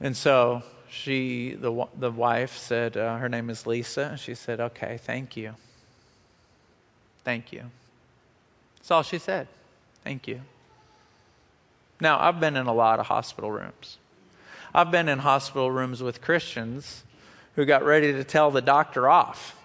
And 0.03 0.15
so 0.15 0.63
she, 0.91 1.55
the, 1.55 1.87
the 1.99 2.11
wife, 2.11 2.59
said, 2.59 2.99
uh, 2.99 3.17
her 3.17 3.31
name 3.31 3.49
is 3.49 3.67
Lisa. 3.67 4.09
And 4.11 4.21
she 4.21 4.35
said, 4.35 4.61
okay, 4.61 4.99
thank 4.99 5.35
you. 5.35 5.55
Thank 7.25 7.51
you. 7.51 7.71
That's 8.85 8.91
all 8.91 9.03
she 9.03 9.17
said. 9.17 9.49
Thank 10.03 10.29
you. 10.29 10.43
Now, 12.03 12.21
I've 12.21 12.39
been 12.39 12.55
in 12.55 12.67
a 12.67 12.75
lot 12.75 13.01
of 13.01 13.07
hospital 13.07 13.51
rooms. 13.51 13.97
I've 14.75 14.91
been 14.91 15.09
in 15.09 15.21
hospital 15.21 15.71
rooms 15.71 16.03
with 16.03 16.21
Christians 16.21 17.03
who 17.57 17.65
got 17.65 17.83
ready 17.83 18.13
to 18.13 18.25
tell 18.25 18.51
the 18.51 18.61
doctor 18.61 19.09
off. 19.09 19.57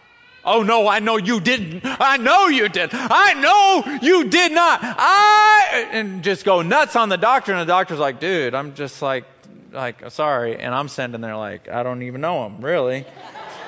Oh, 0.45 0.63
no, 0.63 0.87
I 0.87 0.99
know 0.99 1.17
you 1.17 1.41
didn't. 1.41 1.81
I 1.83 2.15
know 2.15 2.47
you 2.47 2.69
did. 2.69 2.91
I 2.93 3.33
know 3.33 3.99
you 4.01 4.29
did 4.29 4.53
not. 4.53 4.79
I, 4.81 5.89
and 5.91 6.23
just 6.23 6.45
go 6.45 6.61
nuts 6.61 6.95
on 6.95 7.09
the 7.09 7.17
doctor. 7.17 7.51
And 7.51 7.59
the 7.59 7.65
doctor's 7.65 7.99
like, 7.99 8.21
dude, 8.21 8.55
I'm 8.55 8.73
just 8.73 9.01
like, 9.01 9.25
like, 9.73 10.11
sorry. 10.11 10.55
And 10.55 10.73
I'm 10.73 10.87
sending 10.87 11.19
there 11.19 11.35
like, 11.35 11.67
I 11.67 11.83
don't 11.83 12.03
even 12.03 12.21
know 12.21 12.45
him, 12.45 12.61
really. 12.61 13.05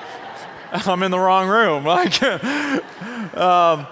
I'm 0.72 1.02
in 1.02 1.10
the 1.10 1.18
wrong 1.18 1.46
room. 1.46 1.84
Like, 1.92 2.22
um, 3.36 3.86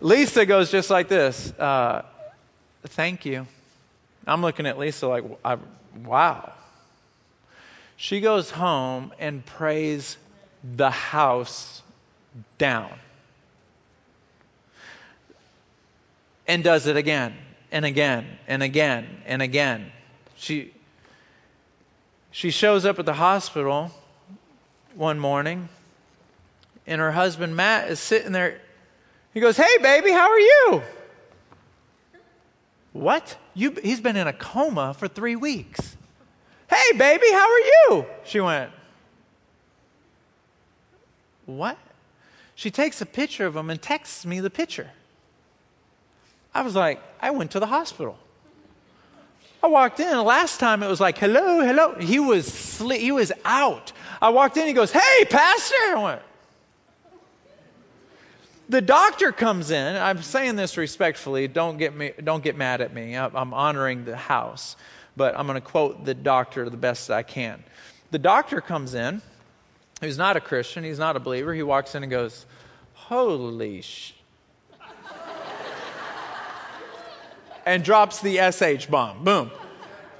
Lisa 0.00 0.46
goes 0.46 0.70
just 0.70 0.90
like 0.90 1.08
this. 1.08 1.52
Uh, 1.52 2.02
thank 2.84 3.24
you. 3.24 3.46
I'm 4.26 4.42
looking 4.42 4.66
at 4.66 4.78
Lisa 4.78 5.06
like, 5.06 5.24
Wow. 6.04 6.52
She 7.96 8.20
goes 8.20 8.52
home 8.52 9.12
and 9.18 9.44
prays 9.44 10.16
the 10.64 10.90
house 10.90 11.82
down. 12.56 12.92
And 16.46 16.64
does 16.64 16.86
it 16.86 16.96
again 16.96 17.34
and 17.70 17.84
again 17.84 18.38
and 18.48 18.62
again 18.62 19.22
and 19.26 19.42
again. 19.42 19.92
She, 20.36 20.72
she 22.30 22.50
shows 22.50 22.84
up 22.84 22.98
at 22.98 23.06
the 23.06 23.14
hospital 23.14 23.90
one 24.94 25.18
morning, 25.18 25.68
and 26.86 27.00
her 27.00 27.12
husband 27.12 27.54
Matt 27.54 27.90
is 27.90 28.00
sitting 28.00 28.32
there. 28.32 28.60
He 29.32 29.40
goes, 29.40 29.56
Hey, 29.56 29.78
baby, 29.80 30.10
how 30.10 30.30
are 30.30 30.38
you? 30.38 30.82
What? 32.92 33.36
You, 33.54 33.76
he's 33.82 34.00
been 34.00 34.16
in 34.16 34.26
a 34.26 34.32
coma 34.32 34.94
for 34.94 35.08
three 35.08 35.36
weeks. 35.36 35.96
Hey, 36.68 36.96
baby, 36.96 37.26
how 37.30 37.48
are 37.50 37.58
you? 37.58 38.06
She 38.24 38.40
went, 38.40 38.70
What? 41.46 41.78
She 42.54 42.70
takes 42.70 43.00
a 43.00 43.06
picture 43.06 43.46
of 43.46 43.56
him 43.56 43.70
and 43.70 43.80
texts 43.80 44.26
me 44.26 44.40
the 44.40 44.50
picture. 44.50 44.90
I 46.54 46.62
was 46.62 46.74
like, 46.74 47.00
I 47.20 47.30
went 47.30 47.52
to 47.52 47.60
the 47.60 47.66
hospital. 47.66 48.18
I 49.62 49.68
walked 49.68 50.00
in. 50.00 50.24
Last 50.24 50.58
time 50.58 50.82
it 50.82 50.88
was 50.88 51.00
like, 51.00 51.18
hello, 51.18 51.60
hello. 51.60 51.94
He 51.94 52.18
was 52.18 52.46
sleep, 52.46 53.00
he 53.00 53.12
was 53.12 53.30
out. 53.44 53.92
I 54.20 54.30
walked 54.30 54.56
in. 54.56 54.66
He 54.66 54.72
goes, 54.72 54.90
hey, 54.90 55.24
pastor. 55.28 55.74
I 55.74 56.02
went, 56.02 56.22
The 58.70 58.80
doctor 58.80 59.32
comes 59.32 59.72
in. 59.72 59.96
I'm 59.96 60.22
saying 60.22 60.54
this 60.54 60.76
respectfully. 60.76 61.48
Don't 61.48 61.76
get 61.76 61.96
me. 61.96 62.12
Don't 62.22 62.44
get 62.44 62.56
mad 62.56 62.80
at 62.80 62.94
me. 62.94 63.16
I'm 63.16 63.52
honoring 63.52 64.04
the 64.04 64.16
house, 64.16 64.76
but 65.16 65.36
I'm 65.36 65.48
going 65.48 65.56
to 65.56 65.60
quote 65.60 66.04
the 66.04 66.14
doctor 66.14 66.70
the 66.70 66.76
best 66.76 67.10
I 67.10 67.24
can. 67.24 67.64
The 68.12 68.20
doctor 68.20 68.60
comes 68.60 68.94
in. 68.94 69.22
He's 70.00 70.16
not 70.16 70.36
a 70.36 70.40
Christian. 70.40 70.84
He's 70.84 71.00
not 71.00 71.16
a 71.16 71.18
believer. 71.18 71.52
He 71.52 71.64
walks 71.64 71.96
in 71.96 72.04
and 72.04 72.12
goes, 72.12 72.46
"Holy 72.94 73.82
sh!" 73.82 74.14
and 77.66 77.82
drops 77.82 78.20
the 78.20 78.52
sh 78.52 78.86
bomb. 78.86 79.24
Boom. 79.24 79.50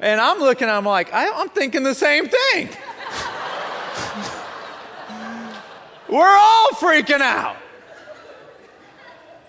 And 0.01 0.21
I'm 0.21 0.41
looking. 0.41 0.69
I'm 0.69 0.85
like, 0.85 1.09
I'm 1.13 1.51
thinking 1.51 1.85
the 1.85 1.95
same 1.95 2.27
thing. 2.27 2.69
We're 6.09 6.37
all 6.37 6.71
freaking 6.71 7.21
out. 7.21 7.55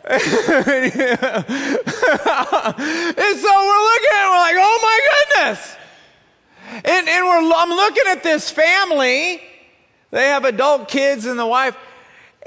and 0.10 0.20
so 0.20 0.30
we're 0.30 1.76
looking 3.90 4.12
at 4.12 4.24
it, 4.24 4.30
we're 4.30 4.38
like, 4.38 4.56
oh 4.58 4.80
my 4.82 5.00
goodness. 5.12 5.76
And, 6.86 7.08
and 7.08 7.26
we're, 7.26 7.54
I'm 7.56 7.70
looking 7.70 8.04
at 8.08 8.24
this 8.24 8.50
family. 8.50 9.42
They 10.10 10.28
have 10.28 10.46
adult 10.46 10.88
kids 10.88 11.26
and 11.26 11.38
the 11.38 11.46
wife. 11.46 11.76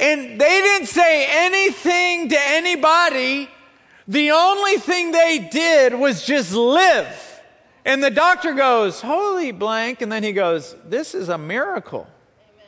And 0.00 0.40
they 0.40 0.60
didn't 0.60 0.88
say 0.88 1.26
anything 1.28 2.30
to 2.30 2.38
anybody. 2.38 3.48
The 4.08 4.32
only 4.32 4.78
thing 4.78 5.12
they 5.12 5.48
did 5.50 5.94
was 5.94 6.26
just 6.26 6.52
live. 6.52 7.42
And 7.84 8.02
the 8.02 8.10
doctor 8.10 8.54
goes, 8.54 9.00
Holy 9.00 9.52
blank. 9.52 10.02
And 10.02 10.10
then 10.10 10.22
he 10.22 10.32
goes, 10.32 10.74
This 10.84 11.14
is 11.14 11.28
a 11.28 11.38
miracle. 11.38 12.08
Amen. 12.54 12.66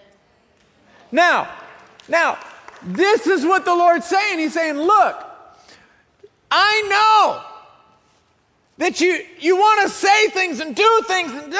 Now, 1.10 1.48
now, 2.08 2.38
this 2.82 3.26
is 3.26 3.44
what 3.44 3.64
the 3.64 3.74
Lord's 3.74 4.06
saying. 4.06 4.38
He's 4.38 4.54
saying, 4.54 4.76
Look, 4.76 5.24
I 6.50 6.82
know 6.88 7.42
that 8.78 9.00
you, 9.00 9.24
you 9.38 9.56
want 9.56 9.82
to 9.82 9.88
say 9.88 10.28
things 10.28 10.60
and 10.60 10.76
do 10.76 11.00
things 11.06 11.32
and 11.32 11.50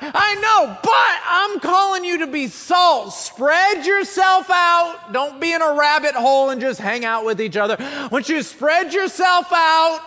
I 0.00 0.34
know, 0.40 0.78
but 0.82 1.20
I'm 1.26 1.60
calling 1.60 2.04
you 2.04 2.18
to 2.20 2.26
be 2.26 2.48
salt. 2.48 3.12
Spread 3.12 3.84
yourself 3.84 4.48
out. 4.50 5.12
Don't 5.12 5.40
be 5.40 5.52
in 5.52 5.60
a 5.60 5.74
rabbit 5.74 6.14
hole 6.14 6.48
and 6.50 6.60
just 6.60 6.80
hang 6.80 7.04
out 7.04 7.24
with 7.26 7.40
each 7.40 7.56
other. 7.56 7.76
I 7.78 8.06
want 8.06 8.28
you 8.28 8.36
to 8.36 8.44
spread 8.44 8.94
yourself 8.94 9.46
out 9.52 10.00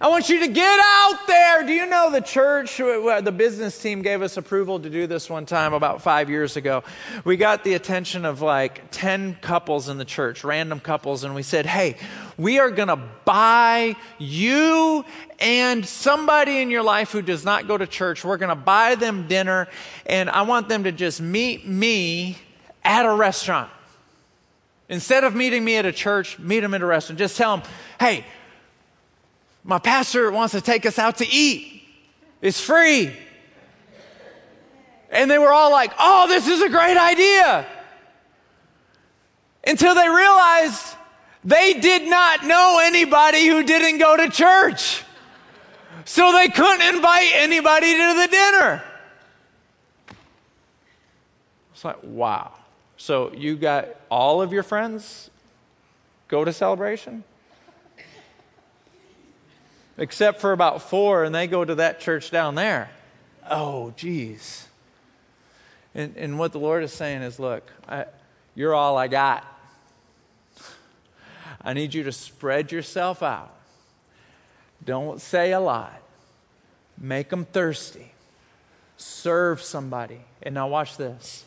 I 0.00 0.08
want 0.08 0.28
you 0.28 0.40
to 0.40 0.48
get 0.48 0.80
out 0.82 1.26
there. 1.28 1.64
Do 1.64 1.72
you 1.72 1.86
know 1.86 2.10
the 2.10 2.20
church, 2.20 2.80
uh, 2.80 3.06
uh, 3.06 3.20
the 3.20 3.30
business 3.30 3.80
team 3.80 4.02
gave 4.02 4.22
us 4.22 4.36
approval 4.36 4.80
to 4.80 4.90
do 4.90 5.06
this 5.06 5.30
one 5.30 5.46
time 5.46 5.72
about 5.72 6.02
five 6.02 6.28
years 6.28 6.56
ago. 6.56 6.82
We 7.24 7.36
got 7.36 7.62
the 7.62 7.74
attention 7.74 8.24
of 8.24 8.42
like 8.42 8.90
10 8.90 9.36
couples 9.40 9.88
in 9.88 9.96
the 9.98 10.04
church, 10.04 10.42
random 10.42 10.80
couples, 10.80 11.22
and 11.22 11.32
we 11.32 11.44
said, 11.44 11.64
hey, 11.64 11.96
we 12.36 12.58
are 12.58 12.70
going 12.70 12.88
to 12.88 12.98
buy 13.24 13.94
you 14.18 15.04
and 15.38 15.86
somebody 15.86 16.60
in 16.60 16.70
your 16.70 16.82
life 16.82 17.12
who 17.12 17.22
does 17.22 17.44
not 17.44 17.68
go 17.68 17.78
to 17.78 17.86
church. 17.86 18.24
We're 18.24 18.36
going 18.36 18.48
to 18.48 18.56
buy 18.56 18.96
them 18.96 19.28
dinner, 19.28 19.68
and 20.06 20.28
I 20.28 20.42
want 20.42 20.68
them 20.68 20.84
to 20.84 20.92
just 20.92 21.20
meet 21.20 21.68
me 21.68 22.38
at 22.82 23.06
a 23.06 23.14
restaurant. 23.14 23.70
Instead 24.88 25.22
of 25.22 25.36
meeting 25.36 25.64
me 25.64 25.76
at 25.76 25.86
a 25.86 25.92
church, 25.92 26.36
meet 26.40 26.60
them 26.60 26.74
at 26.74 26.82
a 26.82 26.86
restaurant. 26.86 27.18
Just 27.18 27.36
tell 27.36 27.58
them, 27.58 27.66
hey, 28.00 28.24
my 29.64 29.78
pastor 29.78 30.30
wants 30.30 30.52
to 30.52 30.60
take 30.60 30.84
us 30.84 30.98
out 30.98 31.16
to 31.16 31.26
eat. 31.26 31.82
It's 32.42 32.60
free. 32.60 33.16
And 35.10 35.30
they 35.30 35.38
were 35.38 35.52
all 35.52 35.70
like, 35.70 35.92
oh, 35.98 36.28
this 36.28 36.46
is 36.46 36.60
a 36.60 36.68
great 36.68 36.98
idea. 36.98 37.66
Until 39.66 39.94
they 39.94 40.08
realized 40.08 40.96
they 41.42 41.74
did 41.74 42.08
not 42.08 42.44
know 42.44 42.80
anybody 42.82 43.46
who 43.46 43.62
didn't 43.62 43.98
go 43.98 44.16
to 44.16 44.28
church. 44.28 45.02
So 46.04 46.32
they 46.32 46.48
couldn't 46.48 46.94
invite 46.94 47.30
anybody 47.34 47.94
to 47.94 48.14
the 48.14 48.28
dinner. 48.30 48.84
It's 51.72 51.84
like, 51.84 52.02
wow. 52.02 52.52
So 52.98 53.32
you 53.32 53.56
got 53.56 53.88
all 54.10 54.42
of 54.42 54.52
your 54.52 54.62
friends 54.62 55.30
go 56.28 56.44
to 56.44 56.52
celebration? 56.52 57.24
Except 59.96 60.40
for 60.40 60.52
about 60.52 60.82
four, 60.82 61.24
and 61.24 61.34
they 61.34 61.46
go 61.46 61.64
to 61.64 61.76
that 61.76 62.00
church 62.00 62.30
down 62.30 62.54
there. 62.54 62.90
Oh, 63.48 63.92
geez. 63.96 64.66
And, 65.94 66.16
and 66.16 66.38
what 66.38 66.52
the 66.52 66.58
Lord 66.58 66.82
is 66.82 66.92
saying 66.92 67.22
is 67.22 67.38
look, 67.38 67.68
I, 67.88 68.06
you're 68.54 68.74
all 68.74 68.96
I 68.96 69.08
got. 69.08 69.46
I 71.62 71.72
need 71.72 71.94
you 71.94 72.02
to 72.04 72.12
spread 72.12 72.72
yourself 72.72 73.22
out. 73.22 73.54
Don't 74.84 75.20
say 75.20 75.52
a 75.52 75.60
lot. 75.60 76.00
Make 76.98 77.30
them 77.30 77.44
thirsty. 77.44 78.12
Serve 78.96 79.62
somebody. 79.62 80.20
And 80.42 80.54
now, 80.54 80.68
watch 80.68 80.96
this. 80.96 81.44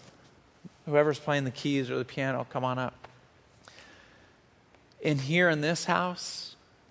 Whoever's 0.85 1.19
playing 1.19 1.43
the 1.43 1.51
keys 1.51 1.91
or 1.91 1.97
the 1.97 2.05
piano, 2.05 2.47
come 2.49 2.63
on 2.63 2.79
up. 2.79 3.07
In 5.01 5.19
here 5.19 5.49
in 5.49 5.61
this 5.61 5.85
house, 5.85 6.46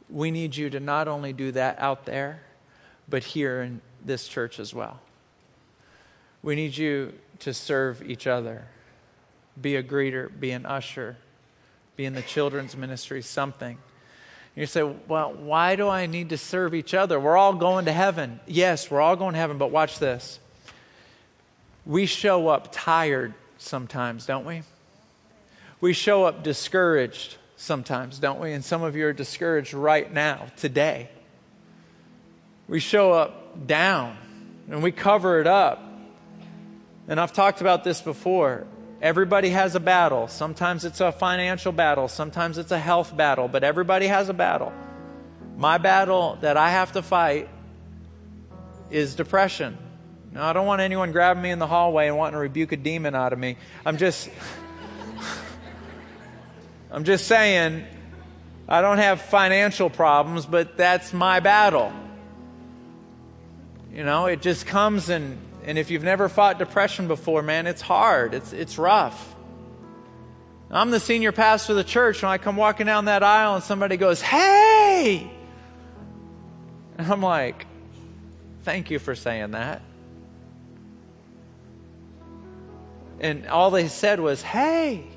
we 0.09 0.31
need 0.31 0.57
you 0.57 0.71
to 0.71 0.81
not 0.81 1.09
only 1.09 1.33
do 1.33 1.53
that 1.53 1.79
out 1.79 2.05
there, 2.07 2.41
but 3.09 3.25
here 3.25 3.63
in 3.63 3.81
this 4.05 4.29
church 4.29 4.59
as 4.59 4.73
well. 4.73 5.01
We 6.43 6.55
need 6.55 6.77
you 6.77 7.13
to 7.41 7.53
serve 7.53 8.03
each 8.09 8.27
other. 8.27 8.65
Be 9.61 9.77
a 9.77 9.83
greeter, 9.83 10.31
be 10.39 10.53
an 10.53 10.67
usher, 10.67 11.17
be 11.97 12.05
in 12.05 12.15
the 12.15 12.23
children's 12.23 12.77
ministry, 12.77 13.23
something. 13.23 13.79
You 14.55 14.67
say, 14.67 14.83
well, 14.83 15.33
why 15.35 15.77
do 15.77 15.89
I 15.89 16.07
need 16.07 16.31
to 16.31 16.39
serve 16.39 16.75
each 16.75 16.95
other? 16.95 17.21
We're 17.21 17.37
all 17.37 17.53
going 17.53 17.87
to 17.87 17.93
heaven. 17.93 18.41
Yes, 18.47 18.91
we're 18.91 19.01
all 19.01 19.17
going 19.17 19.35
to 19.35 19.39
heaven, 19.39 19.59
but 19.59 19.71
watch 19.71 19.99
this. 19.99 20.39
We 21.85 22.07
show 22.07 22.49
up 22.49 22.69
tired 22.73 23.35
sometimes, 23.59 24.25
don't 24.25 24.47
we? 24.47 24.63
We 25.81 25.93
show 25.93 26.25
up 26.25 26.43
discouraged 26.43 27.37
sometimes, 27.57 28.19
don't 28.19 28.39
we? 28.39 28.53
And 28.53 28.65
some 28.65 28.83
of 28.83 28.95
you 28.95 29.07
are 29.07 29.13
discouraged 29.13 29.75
right 29.75 30.13
now, 30.13 30.47
today. 30.57 31.09
We 32.69 32.81
show 32.81 33.13
up 33.13 33.67
down 33.67 34.17
and 34.71 34.83
we 34.83 34.93
cover 34.93 35.41
it 35.41 35.47
up. 35.47 35.83
And 37.09 37.21
I've 37.21 37.33
talked 37.33 37.61
about 37.61 37.85
this 37.85 38.01
before. 38.01 38.67
Everybody 39.01 39.51
has 39.51 39.75
a 39.75 39.81
battle. 39.81 40.29
Sometimes 40.29 40.85
it's 40.85 41.01
a 41.01 41.13
financial 41.13 41.73
battle, 41.73 42.09
sometimes 42.09 42.59
it's 42.59 42.73
a 42.73 42.79
health 42.79 43.17
battle, 43.17 43.49
but 43.49 43.65
everybody 43.65 44.07
has 44.07 44.29
a 44.29 44.35
battle. 44.35 44.73
My 45.57 45.79
battle 45.79 46.39
that 46.43 46.57
I 46.57 46.71
have 46.71 46.93
to 46.93 47.03
fight 47.03 47.49
is 48.91 49.15
depression. 49.15 49.79
Now, 50.33 50.47
I 50.47 50.53
don't 50.53 50.67
want 50.67 50.83
anyone 50.83 51.13
grabbing 51.13 51.43
me 51.43 51.51
in 51.51 51.59
the 51.59 51.67
hallway 51.67 52.09
and 52.09 52.19
wanting 52.19 52.35
to 52.35 52.41
rebuke 52.41 52.73
a 52.73 52.77
demon 52.77 53.15
out 53.15 53.33
of 53.33 53.39
me. 53.39 53.57
I'm 53.87 53.97
just. 53.97 54.29
I'm 56.97 57.05
just 57.05 57.27
saying, 57.27 57.85
I 58.67 58.81
don't 58.81 58.97
have 58.97 59.21
financial 59.21 59.91
problems, 59.91 60.47
but 60.47 60.79
that's 60.79 61.13
my 61.13 61.41
battle. 61.41 61.93
You 63.93 64.03
know, 64.03 64.25
it 64.25 64.41
just 64.41 64.65
comes 64.65 65.11
and, 65.11 65.37
and 65.67 65.77
if 65.77 65.91
you've 65.91 66.03
never 66.03 66.31
fought 66.31 66.59
depression 66.59 67.07
before, 67.07 67.43
man, 67.43 67.67
it's 67.67 67.83
hard. 67.83 68.33
It's, 68.33 68.55
it's 68.55 68.79
rough. 68.79 69.35
I'm 70.71 70.91
the 70.91 70.99
senior 70.99 71.33
pastor 71.33 71.75
of 71.75 71.77
the 71.77 71.85
church. 71.85 72.23
When 72.23 72.33
I 72.33 72.39
come 72.39 72.57
walking 72.57 72.87
down 72.87 73.05
that 73.05 73.23
aisle 73.23 73.57
and 73.57 73.63
somebody 73.63 73.99
goes, 73.99 74.23
Hey! 74.23 75.31
And 76.97 77.07
I'm 77.13 77.21
like, 77.21 77.67
Thank 78.63 78.91
you 78.91 78.99
for 78.99 79.15
saying 79.15 79.51
that. 79.51 79.83
And 83.21 83.47
all 83.49 83.71
they 83.71 83.89
said 83.89 84.19
was, 84.19 84.41
Hey! 84.41 85.11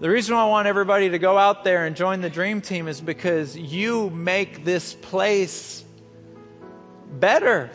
The 0.00 0.08
reason 0.08 0.34
why 0.34 0.44
I 0.44 0.46
want 0.46 0.66
everybody 0.66 1.10
to 1.10 1.18
go 1.18 1.36
out 1.36 1.62
there 1.62 1.84
and 1.84 1.94
join 1.94 2.22
the 2.22 2.30
dream 2.30 2.62
team 2.62 2.88
is 2.88 3.02
because 3.02 3.54
you 3.54 4.08
make 4.08 4.64
this 4.64 4.94
place 4.94 5.84
better. 7.12 7.68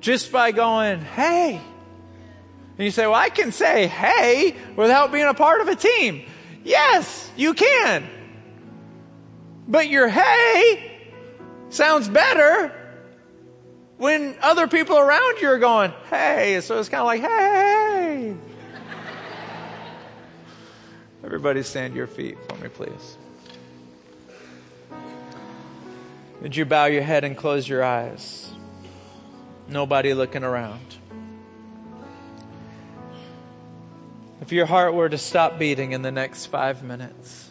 Just 0.00 0.32
by 0.32 0.50
going, 0.50 1.00
hey. 1.02 1.60
And 2.78 2.84
you 2.84 2.90
say, 2.90 3.06
well, 3.06 3.14
I 3.14 3.28
can 3.28 3.52
say 3.52 3.86
hey 3.86 4.56
without 4.74 5.12
being 5.12 5.26
a 5.26 5.34
part 5.34 5.60
of 5.60 5.68
a 5.68 5.76
team. 5.76 6.24
Yes, 6.64 7.30
you 7.36 7.54
can. 7.54 8.04
But 9.68 9.88
your 9.88 10.08
hey 10.08 11.00
sounds 11.68 12.08
better 12.08 12.72
when 13.98 14.36
other 14.42 14.66
people 14.66 14.98
around 14.98 15.40
you 15.40 15.48
are 15.48 15.58
going, 15.60 15.92
hey. 16.10 16.60
So 16.60 16.80
it's 16.80 16.88
kind 16.88 17.02
of 17.02 17.06
like, 17.06 17.20
hey. 17.20 17.87
Everybody 21.28 21.62
stand 21.62 21.94
your 21.94 22.06
feet 22.06 22.38
for 22.48 22.56
me, 22.56 22.70
please. 22.70 23.18
Would 26.40 26.56
you 26.56 26.64
bow 26.64 26.86
your 26.86 27.02
head 27.02 27.22
and 27.22 27.36
close 27.36 27.68
your 27.68 27.84
eyes? 27.84 28.50
Nobody 29.68 30.14
looking 30.14 30.42
around. 30.42 30.96
If 34.40 34.52
your 34.52 34.64
heart 34.64 34.94
were 34.94 35.10
to 35.10 35.18
stop 35.18 35.58
beating 35.58 35.92
in 35.92 36.00
the 36.00 36.10
next 36.10 36.46
five 36.46 36.82
minutes, 36.82 37.50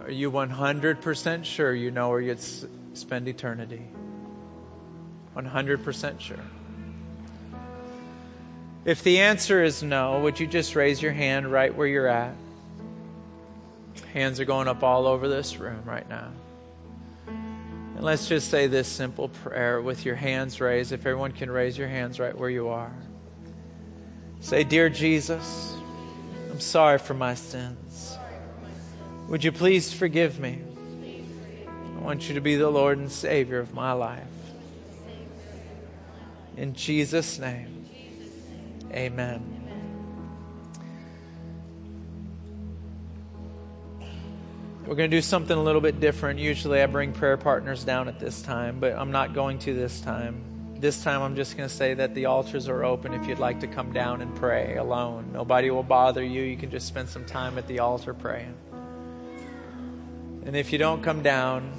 are 0.00 0.12
you 0.12 0.30
100% 0.30 1.44
sure 1.44 1.74
you 1.74 1.90
know 1.90 2.10
where 2.10 2.20
you'd 2.20 2.38
s- 2.38 2.64
spend 2.92 3.26
eternity? 3.26 3.88
100% 5.34 6.20
sure. 6.20 6.36
If 8.84 9.02
the 9.02 9.18
answer 9.18 9.64
is 9.64 9.82
no, 9.82 10.20
would 10.20 10.38
you 10.38 10.46
just 10.46 10.76
raise 10.76 11.02
your 11.02 11.10
hand 11.10 11.50
right 11.50 11.74
where 11.74 11.88
you're 11.88 12.06
at? 12.06 12.36
Hands 14.14 14.38
are 14.38 14.44
going 14.44 14.68
up 14.68 14.84
all 14.84 15.08
over 15.08 15.26
this 15.26 15.58
room 15.58 15.82
right 15.84 16.08
now. 16.08 16.30
And 17.26 18.00
let's 18.00 18.28
just 18.28 18.48
say 18.48 18.68
this 18.68 18.86
simple 18.86 19.28
prayer 19.28 19.82
with 19.82 20.04
your 20.04 20.14
hands 20.14 20.60
raised. 20.60 20.92
If 20.92 21.00
everyone 21.00 21.32
can 21.32 21.50
raise 21.50 21.76
your 21.76 21.88
hands 21.88 22.20
right 22.20 22.36
where 22.36 22.48
you 22.48 22.68
are. 22.68 22.92
Say, 24.38 24.62
Dear 24.62 24.88
Jesus, 24.88 25.76
I'm 26.52 26.60
sorry 26.60 26.98
for 26.98 27.14
my 27.14 27.34
sins. 27.34 28.16
Would 29.28 29.42
you 29.42 29.50
please 29.50 29.92
forgive 29.92 30.38
me? 30.38 30.62
I 31.96 32.00
want 32.00 32.28
you 32.28 32.36
to 32.36 32.40
be 32.40 32.54
the 32.54 32.70
Lord 32.70 32.98
and 32.98 33.10
Savior 33.10 33.58
of 33.58 33.74
my 33.74 33.90
life. 33.92 34.22
In 36.56 36.74
Jesus' 36.74 37.40
name, 37.40 37.88
amen. 38.92 39.63
We're 44.86 44.96
going 44.96 45.10
to 45.10 45.16
do 45.16 45.22
something 45.22 45.56
a 45.56 45.62
little 45.62 45.80
bit 45.80 45.98
different. 45.98 46.38
Usually 46.38 46.82
I 46.82 46.84
bring 46.84 47.14
prayer 47.14 47.38
partners 47.38 47.84
down 47.84 48.06
at 48.06 48.20
this 48.20 48.42
time, 48.42 48.80
but 48.80 48.92
I'm 48.92 49.12
not 49.12 49.32
going 49.32 49.58
to 49.60 49.72
this 49.72 49.98
time. 50.02 50.44
This 50.78 51.02
time 51.02 51.22
I'm 51.22 51.36
just 51.36 51.56
going 51.56 51.66
to 51.66 51.74
say 51.74 51.94
that 51.94 52.14
the 52.14 52.26
altars 52.26 52.68
are 52.68 52.84
open 52.84 53.14
if 53.14 53.26
you'd 53.26 53.38
like 53.38 53.60
to 53.60 53.66
come 53.66 53.94
down 53.94 54.20
and 54.20 54.36
pray 54.36 54.76
alone. 54.76 55.30
Nobody 55.32 55.70
will 55.70 55.82
bother 55.82 56.22
you. 56.22 56.42
You 56.42 56.58
can 56.58 56.70
just 56.70 56.86
spend 56.86 57.08
some 57.08 57.24
time 57.24 57.56
at 57.56 57.66
the 57.66 57.78
altar 57.78 58.12
praying. 58.12 58.54
And 60.44 60.54
if 60.54 60.70
you 60.70 60.76
don't 60.76 61.02
come 61.02 61.22
down, 61.22 61.72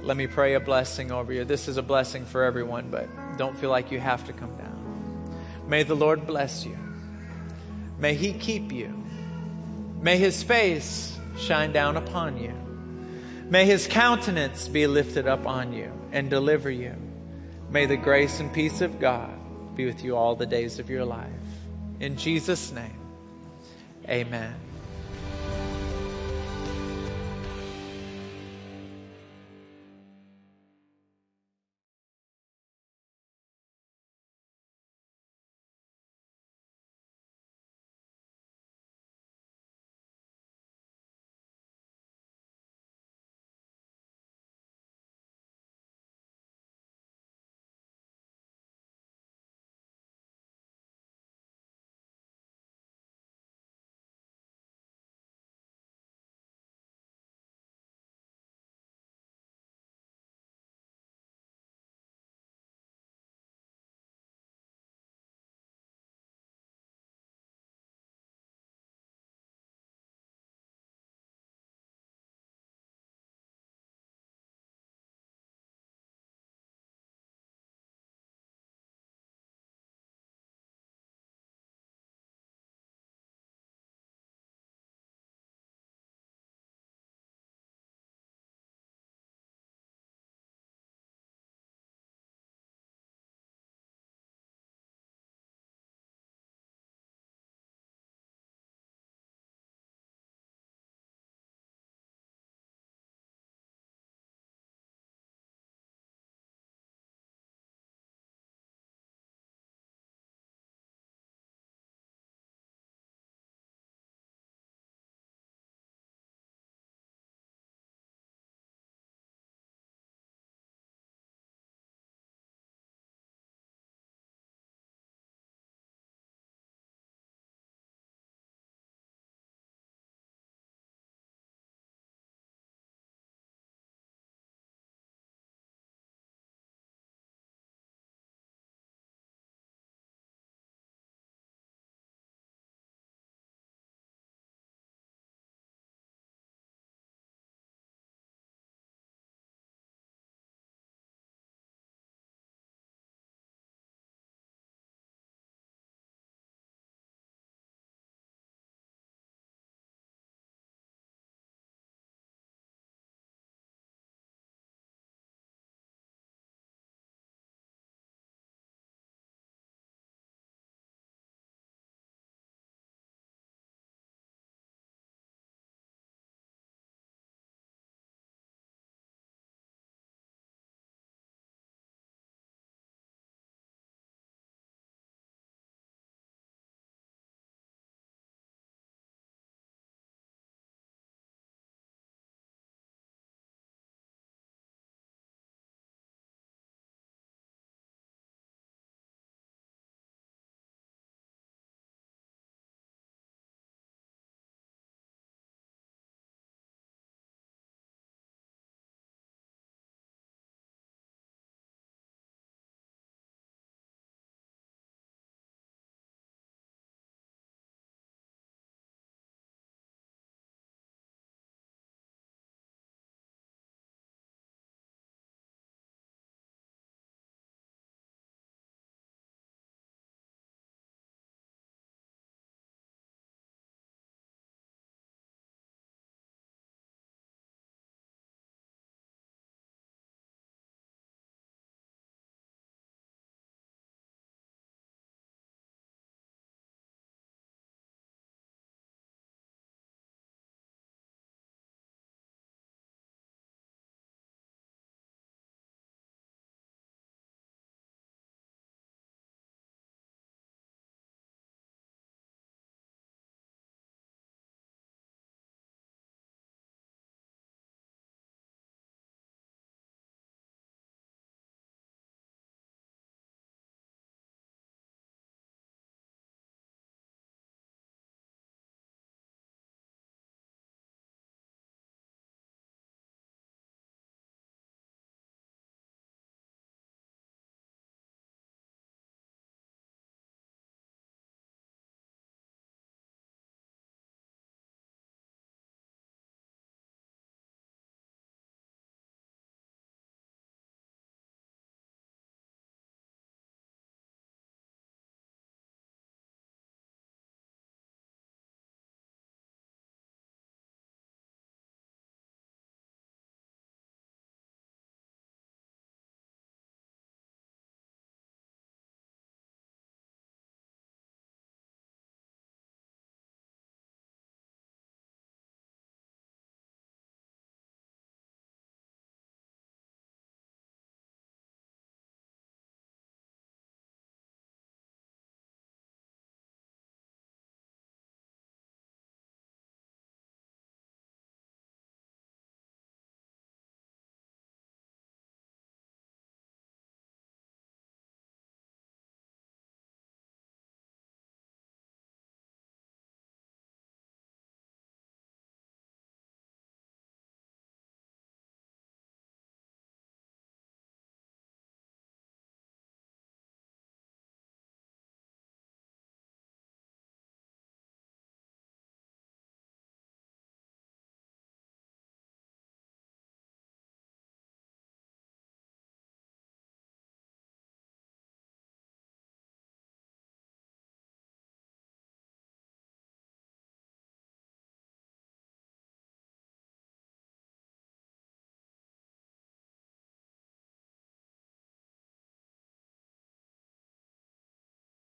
let 0.00 0.16
me 0.16 0.26
pray 0.26 0.54
a 0.54 0.60
blessing 0.60 1.12
over 1.12 1.30
you. 1.30 1.44
This 1.44 1.68
is 1.68 1.76
a 1.76 1.82
blessing 1.82 2.24
for 2.24 2.42
everyone, 2.42 2.88
but 2.90 3.06
don't 3.36 3.56
feel 3.58 3.68
like 3.68 3.92
you 3.92 4.00
have 4.00 4.24
to 4.28 4.32
come 4.32 4.56
down. 4.56 5.36
May 5.68 5.82
the 5.82 5.94
Lord 5.94 6.26
bless 6.26 6.64
you. 6.64 6.78
May 7.98 8.14
He 8.14 8.32
keep 8.32 8.72
you. 8.72 9.04
May 10.00 10.16
His 10.16 10.42
face 10.42 11.17
shine 11.38 11.72
down 11.72 11.96
upon 11.96 12.36
you. 12.36 12.52
May 13.50 13.64
his 13.64 13.86
countenance 13.86 14.68
be 14.68 14.86
lifted 14.86 15.26
up 15.26 15.46
on 15.46 15.72
you 15.72 15.90
and 16.12 16.28
deliver 16.28 16.70
you. 16.70 16.94
May 17.70 17.86
the 17.86 17.96
grace 17.96 18.40
and 18.40 18.52
peace 18.52 18.80
of 18.80 19.00
God 19.00 19.30
be 19.74 19.86
with 19.86 20.04
you 20.04 20.16
all 20.16 20.34
the 20.34 20.46
days 20.46 20.78
of 20.78 20.90
your 20.90 21.04
life. 21.04 21.30
In 22.00 22.16
Jesus' 22.16 22.72
name, 22.72 23.00
amen. 24.08 24.67